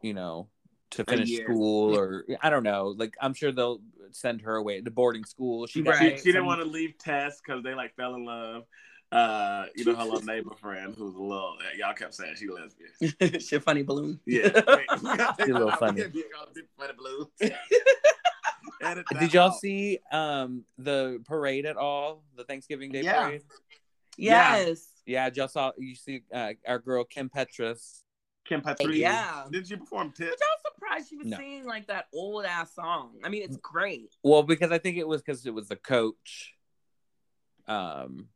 [0.02, 0.50] you know,
[0.92, 2.94] to finish school or I don't know.
[2.98, 3.82] Like I'm sure they'll
[4.12, 5.68] send her away to boarding school.
[5.68, 6.18] She Right.
[6.18, 8.64] She, she didn't want to leave Tess because they like fell in love.
[9.12, 11.58] Uh, you know her little neighbor friend who's a little.
[11.78, 13.40] Y'all kept saying she lesbian.
[13.42, 14.20] Shit, funny balloon.
[14.26, 14.50] Yeah,
[15.40, 16.04] She's a little funny.
[16.78, 17.32] funny blue.
[19.20, 22.24] Did y'all see um the parade at all?
[22.38, 23.24] The Thanksgiving Day Yeah.
[23.24, 23.42] parade?
[24.18, 24.86] Yes.
[25.06, 28.02] Yeah, y'all saw you see uh, our girl Kim Petras.
[28.46, 29.00] Kim Petrie?
[29.00, 29.46] Yeah.
[29.52, 30.42] Did she perform But tits?
[30.42, 31.38] y'all surprised she was No.
[31.38, 33.16] singing like that old ass song.
[33.24, 34.14] I mean, it's great.
[34.24, 36.54] Well, because I think it was because it was the coach.
[37.68, 38.28] Um,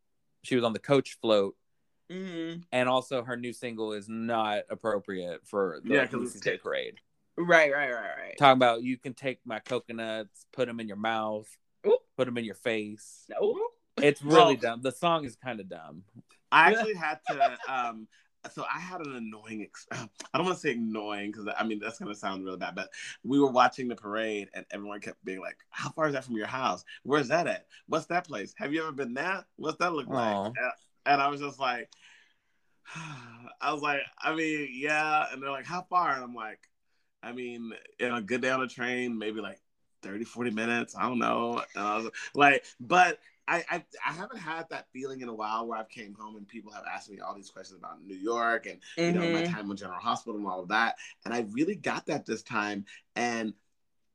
[0.44, 1.56] she was on the coach float,
[2.10, 6.42] hmm and also her new single is not appropriate for the Yeah, 'cause Lucy's it's
[6.46, 7.00] Day parade.
[7.38, 8.38] Right, right, right, right.
[8.38, 11.48] Talking about you can take my coconuts, put them in your mouth,
[11.88, 11.98] Ooh.
[12.16, 13.26] put them in your face.
[13.30, 13.70] No.
[13.98, 14.82] It's really Well- dumb.
[14.82, 16.04] The song is kind of dumb.
[16.52, 17.58] I actually had to.
[17.68, 18.08] um
[18.52, 19.62] So I had an annoying.
[19.64, 22.76] Ex- I don't want to say annoying because I mean that's gonna sound really bad.
[22.76, 22.90] But
[23.24, 26.36] we were watching the parade and everyone kept being like, "How far is that from
[26.36, 26.84] your house?
[27.04, 27.68] Where's that at?
[27.88, 28.54] What's that place?
[28.58, 29.46] Have you ever been there?
[29.56, 30.72] What's that look like?" And,
[31.06, 31.90] and I was just like,
[33.62, 35.26] I was like, I mean, yeah.
[35.32, 36.60] And they're like, "How far?" And I'm like,
[37.22, 39.60] I mean, in a good day on a train, maybe like
[40.04, 40.96] 30, 40 minutes.
[40.96, 41.64] I don't know.
[41.76, 45.68] And I was like, but I, I I haven't had that feeling in a while
[45.68, 48.66] where I've came home and people have asked me all these questions about New York
[48.68, 49.46] and you know my Mhm.
[49.54, 50.96] time in General Hospital and all of that.
[51.26, 52.86] And I really got that this time.
[53.16, 53.54] And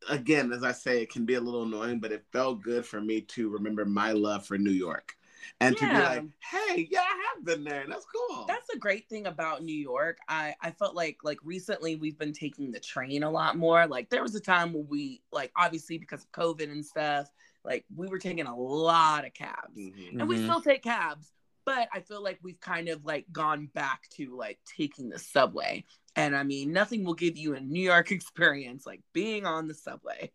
[0.08, 3.00] again, as I say, it can be a little annoying, but it felt good for
[3.00, 5.16] me to remember my love for New York
[5.60, 7.86] and to be like, hey, yeah, I have been there.
[7.88, 8.46] That's cool.
[8.46, 10.18] That's a great thing about New York.
[10.28, 13.86] I I felt like like recently we've been taking the train a lot more.
[13.86, 17.30] Like there was a time when we like obviously because of COVID and stuff,
[17.68, 19.76] like we were taking a lot of cabs.
[19.76, 20.18] Mhm.
[20.20, 20.44] And we Mhm.
[20.44, 21.30] still take cabs,
[21.66, 25.84] but I feel like we've kind of like gone back to like taking the subway.
[26.16, 29.74] And I mean, nothing will give you a New York experience like being on the
[29.74, 30.32] subway.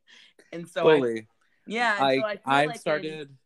[0.51, 1.25] And so I,
[1.67, 3.37] yeah, and I, so I i've like in- started.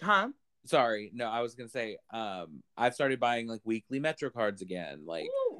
[0.00, 0.28] huh?
[0.64, 1.98] Sorry, no, I was gonna say.
[2.12, 5.02] Um, I've started buying like weekly Metro cards again.
[5.04, 5.51] Like, Ooh,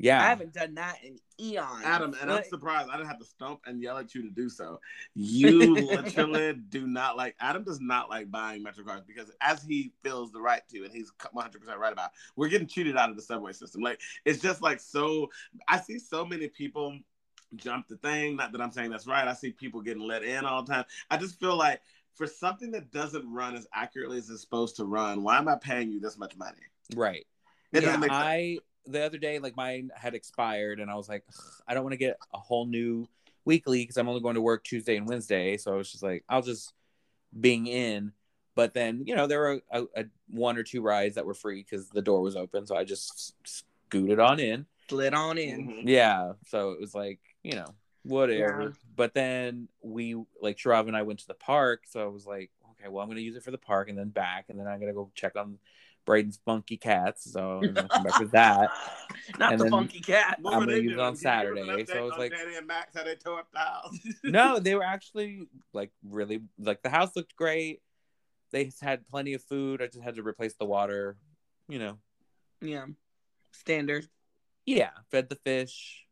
[0.00, 1.84] yeah, I haven't done that in eons.
[1.84, 4.48] Adam, and I'm surprised I didn't have to stomp and yell at you to do
[4.48, 4.80] so.
[5.14, 9.92] You literally do not like Adam does not like buying Metro cards because as he
[10.02, 13.16] feels the right to, and he's 100 percent right about, we're getting cheated out of
[13.16, 13.82] the subway system.
[13.82, 15.30] Like it's just like so.
[15.68, 16.98] I see so many people
[17.56, 18.36] jump the thing.
[18.36, 19.28] Not that I'm saying that's right.
[19.28, 20.84] I see people getting let in all the time.
[21.10, 21.82] I just feel like
[22.14, 25.56] for something that doesn't run as accurately as it's supposed to run, why am I
[25.56, 26.58] paying you this much money?
[26.94, 27.26] right.
[27.72, 28.22] It Yeah, doesn't make sense.
[28.22, 31.24] I the other day, like mine had expired, and I was like,
[31.66, 33.06] I don't want to get a whole new
[33.44, 35.56] weekly because I'm only going to work Tuesday and Wednesday.
[35.56, 36.72] So I was just like, I'll just
[37.38, 38.12] being in.
[38.54, 41.62] But then, you know, there were a, a one or two rides that were free
[41.62, 44.66] because the door was open, so I just scooted on in.
[44.88, 45.68] slid on in.
[45.68, 45.82] Mhm.
[45.84, 48.62] Yeah, so it was like, you know, whatever.
[48.62, 48.68] Yeah.
[48.96, 52.50] But then we like Shirav and I went to the park, so I was like,
[52.72, 54.80] okay, well, I'm gonna use it for the park and then back, and then I'm
[54.80, 55.58] gonna go check on
[56.10, 57.32] Braden's funky cats.
[57.32, 58.70] So I'm gonna come back with that.
[59.38, 60.38] Not And the funky cat.
[60.40, 61.00] What I'm gonna use it doing?
[61.00, 63.14] on you us an Saturday, so update I was like- Danny and Max how they
[63.14, 63.98] tore up the house.
[64.24, 67.80] no, they were actually like really like the house looked great.
[68.52, 69.80] They had plenty of food.
[69.80, 71.16] I just had to replace the water.
[71.68, 71.98] You know,
[72.60, 72.86] Yeah.
[73.52, 74.06] Standard.
[74.66, 76.04] yeah, fed the fish.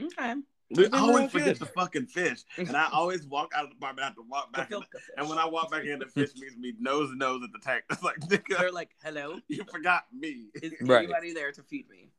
[0.00, 0.34] Okay.
[0.70, 1.58] We They always all forget good.
[1.60, 4.02] the fucking fish, and I always walk out of the apartment.
[4.04, 6.30] I have to walk back, in, filter and when I walk back in, the fish
[6.36, 7.84] meets me nose to nose at the tank.
[7.90, 10.48] It's like, nigga, they're like, hello, you forgot me.
[10.62, 11.04] is Right.
[11.04, 12.10] anybody there to feed me?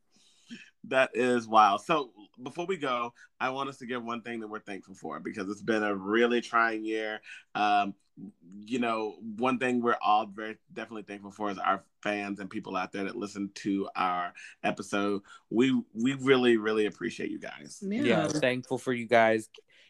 [0.86, 1.82] That is wild.
[1.82, 5.20] So before we go, I want us to give one thing that we're thankful for
[5.20, 7.22] because it's been a really trying year.
[7.54, 7.94] Um,
[8.66, 12.76] you know, one thing we're all very definitely thankful for is our fans and people
[12.76, 14.34] out there that listen to our
[14.64, 15.22] episode.
[15.50, 17.80] We we really really appreciate you guys.
[17.82, 19.50] Yeah, thankful for you guys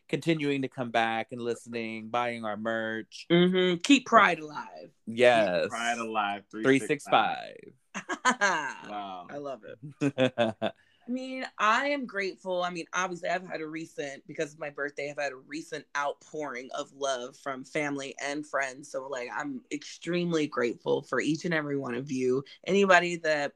[0.10, 3.26] continuing to come back and listening, buying our merch.
[3.30, 4.91] hmm Keep pride alive.
[5.05, 6.43] Yes, Keep Pride alive.
[6.51, 7.55] three six five.
[8.26, 9.28] Wow.
[9.30, 10.53] I love it.
[11.10, 12.62] I mean, I am grateful.
[12.62, 15.86] I mean, obviously, I've had a recent, because of my birthday, I've had a recent
[15.97, 18.91] outpouring of love from family and friends.
[18.91, 22.43] So, like, I'm extremely grateful for each and every one of you.
[22.68, 23.53] Anybody that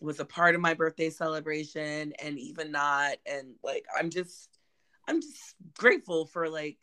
[0.00, 3.18] was a part of my birthday celebration and even not.
[3.26, 4.57] And, like, I'm just,
[5.08, 6.78] I'm just grateful for, like,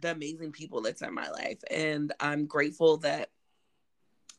[0.00, 1.58] the amazing people that's in my life.
[1.70, 3.30] And I'm grateful that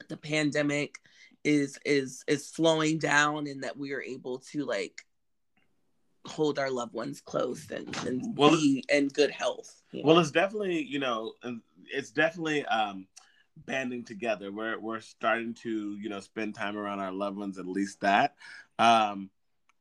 [0.08, 0.96] the pandemic
[1.44, 5.06] is is is slowing down and that we are able to like
[6.28, 9.82] hold our loved ones close and, and Well, be in good health.
[9.92, 10.22] you Well, know?
[10.22, 11.34] it's definitely you know,
[11.94, 13.08] it's definitely um,
[13.66, 14.52] banding together.
[14.52, 17.58] We're we're starting to you know spend time around our loved ones.
[17.58, 18.36] At least that.
[18.78, 19.30] Um,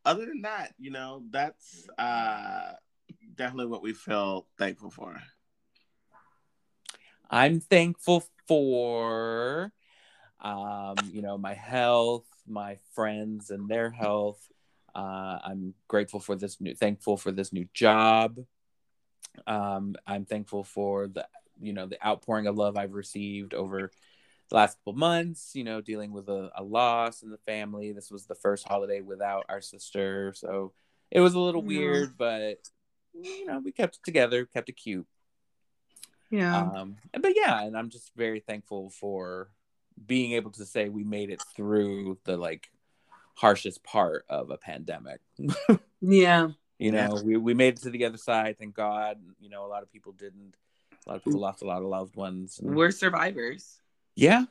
[0.05, 2.72] other than that, you know, that's uh,
[3.39, 5.16] definitely what we feel thankful for.
[7.30, 9.72] I'm thankful for,
[10.41, 14.41] um, you know, my health, my friends and their health.
[14.95, 18.39] Uh, I'm grateful for this new, thankful for this new job.
[19.47, 21.26] Um, I'm thankful for the,
[21.61, 23.93] you know, the outpouring of love I've received over
[24.49, 25.53] the last couple months.
[25.55, 27.93] You know, dealing with a, a loss in the family.
[27.93, 30.72] This was the first holiday without our sister, so
[31.11, 32.59] it was a little weird, but
[33.22, 35.06] you know, we kept it together, kept it cute.
[36.30, 36.60] yeah.
[36.62, 39.50] Um, but yeah, and I'm just very thankful for
[40.06, 42.70] being able to say we made it through the like
[43.34, 45.20] harshest part of a pandemic.
[46.00, 46.48] yeah.
[46.78, 49.18] You know, we, we made it to the other side, thank God.
[49.40, 50.54] You know, a lot of people didn't.
[51.06, 52.60] A lot of people lost a lot of loved ones.
[52.60, 53.80] and- We're survivors.
[54.14, 54.44] yeah.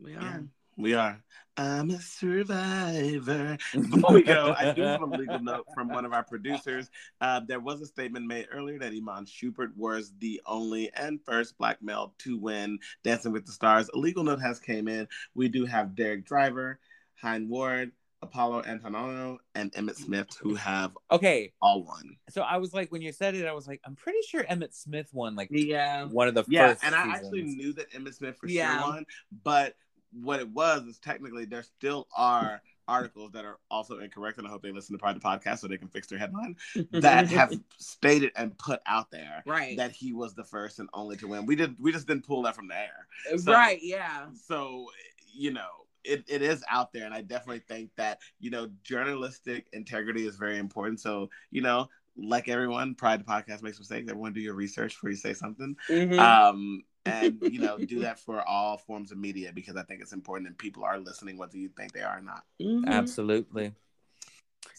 [0.00, 0.38] We Yeah.
[0.80, 0.82] Are.
[0.82, 1.22] We are.
[1.58, 3.58] I'm a survivor.
[3.74, 6.88] Before we go, I do have a legal note from one of our producers.
[7.20, 11.58] Uh, there was a statement made earlier that Iman Shumpert was the only and first
[11.58, 13.90] black male to win Dancing with the Stars.
[13.92, 15.06] A legal note has came in.
[15.34, 16.78] We do have Derek Driver,
[17.20, 17.92] Hines Ward,
[18.24, 21.52] Apolo Anton Ohno, and Emmitt Smith who have Okay.
[21.60, 22.16] all won.
[22.30, 24.72] So I was like, when you said it, I was like, I'm pretty sure Emmitt
[24.74, 26.06] Smith won like Yeah.
[26.06, 26.84] one of the Yeah, first.
[26.84, 27.26] and I seasons.
[27.26, 28.78] actually knew that Emmitt Smith for Yeah.
[28.78, 29.06] sure won,
[29.44, 29.74] but
[30.12, 34.50] what it was is technically there still are articles that are also incorrect, and I
[34.50, 36.56] hope they listen to Pride the podcast so they can fix their headline
[36.90, 41.16] that have stated and put out there right, that he was the first and only
[41.18, 41.46] to win.
[41.46, 43.06] We did we just didn't pull that from the air.
[43.38, 44.26] so- right, yeah.
[44.46, 44.86] So,
[45.32, 45.68] you know,
[46.02, 50.36] it, it is out there, and I definitely think that, you know, journalistic integrity is
[50.36, 50.98] very important.
[51.00, 54.10] So, you know, like everyone, Pride the podcast makes mistakes.
[54.10, 55.76] Everyone do your research before you say something.
[55.88, 56.18] Mhm.
[56.18, 60.12] Um, and you know, do that for all forms of media because I think it's
[60.12, 62.44] important and people are listening whether you think they are or not.
[62.60, 62.86] Mhm.
[62.86, 63.72] Absolutely.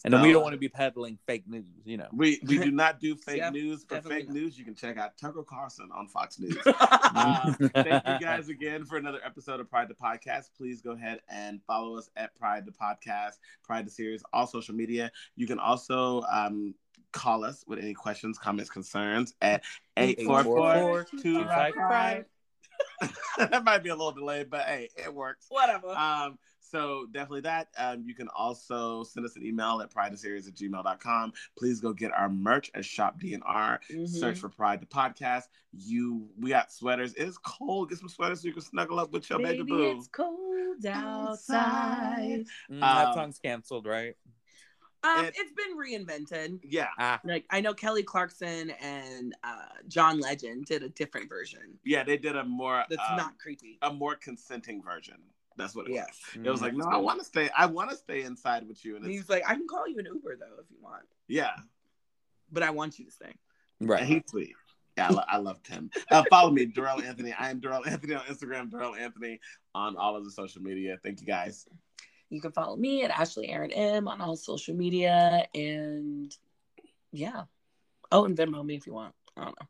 [0.03, 2.07] And then we don't want to be peddling fake news, you know.
[2.11, 3.85] We we do not do fake Yep, news.
[3.87, 4.35] For fake not.
[4.35, 6.55] news, you can check out Tucker Carlson on Fox News.
[6.57, 7.11] Mm-hmm.
[7.21, 7.53] Uh,
[7.83, 10.45] thank you guys again for another episode of Pride the Podcast.
[10.57, 14.73] Please go ahead and follow us at Pride the Podcast, Pride the Series, all social
[14.73, 15.11] media.
[15.35, 16.73] You can also um,
[17.11, 19.63] call us with any questions, comments, concerns at
[19.97, 22.25] 844 2 Pride.
[23.37, 25.45] That might be a little delayed, but hey, it works.
[25.49, 25.89] Whatever.
[25.89, 27.67] Um, so definitely that.
[27.77, 31.33] Um, you can also send us an email at pridetheseries at gmail.com.
[31.57, 33.79] Please go get our merch at Shop DNR.
[33.91, 34.07] Mhm.
[34.07, 35.43] Search for Pride the Podcast.
[35.73, 37.13] You we got sweaters.
[37.15, 37.89] It's cold.
[37.89, 39.97] Get some sweaters so you can snuggle up with your baby, Baby, boo.
[39.97, 41.55] it's cold outside.
[41.57, 42.45] Outside.
[42.71, 44.15] Mm, that Um, song's canceled, right?
[45.03, 46.59] Um, It- it's been reinvented.
[46.63, 46.89] Yeah.
[46.99, 52.03] Ah, Like I know Kelly Clarkson and uh, John Legend did a different version Yeah,
[52.03, 53.79] they did a more that's um, not creepy.
[53.81, 55.17] a more consenting version.
[55.57, 56.19] That's what it Yes.
[56.35, 56.45] was.
[56.45, 57.49] It was like, no, I want to stay.
[57.57, 58.95] I want to stay inside with you.
[58.95, 61.51] And And he's like, I can call you an Uber though if you want, yeah,
[62.51, 63.33] but I want you to stay.
[63.79, 64.03] and right.
[64.03, 64.53] he's sweet.
[64.97, 65.89] Yeah, I, lo- I loved him.
[66.11, 67.33] Uh, follow me, Dorell Anthony.
[67.33, 69.39] I am Dorell Anthony on Instagram, Dorell Anthony
[69.73, 70.97] on all of the social media.
[71.03, 71.65] Thank you guys.
[72.31, 76.33] You can follow me at Ashley Aaron M on all social media and
[77.11, 77.43] yeah.
[78.09, 79.13] Oh, and Venmo me if you want.
[79.35, 79.67] I don't know.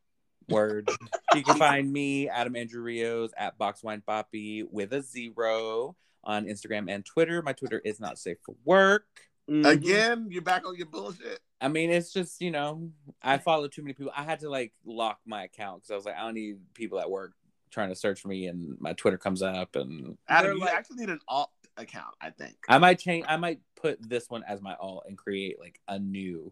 [0.55, 0.89] Word.
[1.33, 6.89] you can find me, Adam Andrew Rios, at Boxwine Poppy with a zero on Instagram
[6.89, 7.41] and Twitter.
[7.41, 9.07] My Twitter is not safe for work.
[9.49, 9.67] Mhm.
[9.67, 11.39] Again, you're back on your bullshit.
[11.59, 12.91] I mean, it's just, you know,
[13.23, 14.13] I follow too many people.
[14.15, 16.99] I had to like lock my account because I was like, I don't need people
[16.99, 17.33] at work
[17.71, 20.73] trying to search for me and my Twitter comes up and Adam, They're you like-
[20.73, 22.55] actually need an alt account, I think.
[22.67, 25.97] I might change I might put this one as my alt and create like a
[25.97, 26.51] new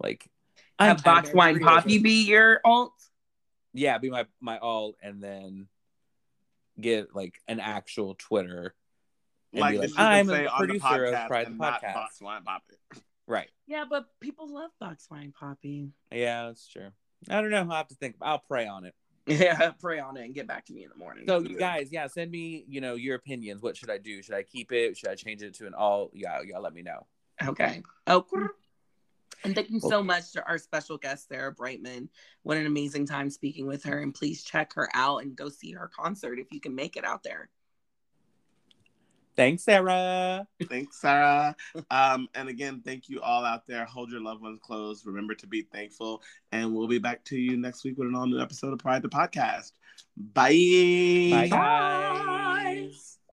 [0.00, 0.28] like
[0.78, 2.92] Have I'm Box Wine Poppy be your alt?
[3.72, 5.68] yeah, be my my alt and then
[6.80, 8.74] get like an actual Twitter
[9.52, 11.94] and Like, be like, I'm say a on the producer of Pride the Podcast.
[11.94, 12.74] Box Wine Poppy.
[13.26, 13.48] Right.
[13.66, 15.90] Yeah, but people love Box Wine Poppy.
[16.12, 16.88] Yeah, that's true.
[17.28, 17.58] I don't know.
[17.62, 18.16] I'll have to think.
[18.20, 18.94] I'll pray on it.
[19.26, 21.24] Yeah, pray on it and get back to me in the morning.
[21.28, 23.62] So you guys, yeah, send me, you know, your opinions.
[23.62, 24.22] What should I do?
[24.22, 24.96] Should I keep it?
[24.96, 26.10] Should I change it to an all?
[26.12, 27.06] Yeah, yeah, let me know.
[27.42, 27.82] Okay.
[28.06, 28.26] Oh,
[29.44, 32.08] and thank you so much to our special guest, Sarah Brightman.
[32.42, 34.00] What an amazing time speaking with her.
[34.00, 37.04] And please check her out and go see her concert if you can make it
[37.04, 37.48] out there.
[39.36, 40.46] Thanks, Sarah.
[40.68, 41.54] Thanks, Sarah.
[41.90, 43.84] Um, and again, thank you all out there.
[43.84, 45.04] Hold your loved ones close.
[45.06, 46.22] Remember to be thankful.
[46.52, 49.02] And we'll be back to you next week with an all new episode of Pride
[49.02, 49.72] the Podcast.
[50.16, 51.30] Bye.
[51.30, 53.19] Bye, guys.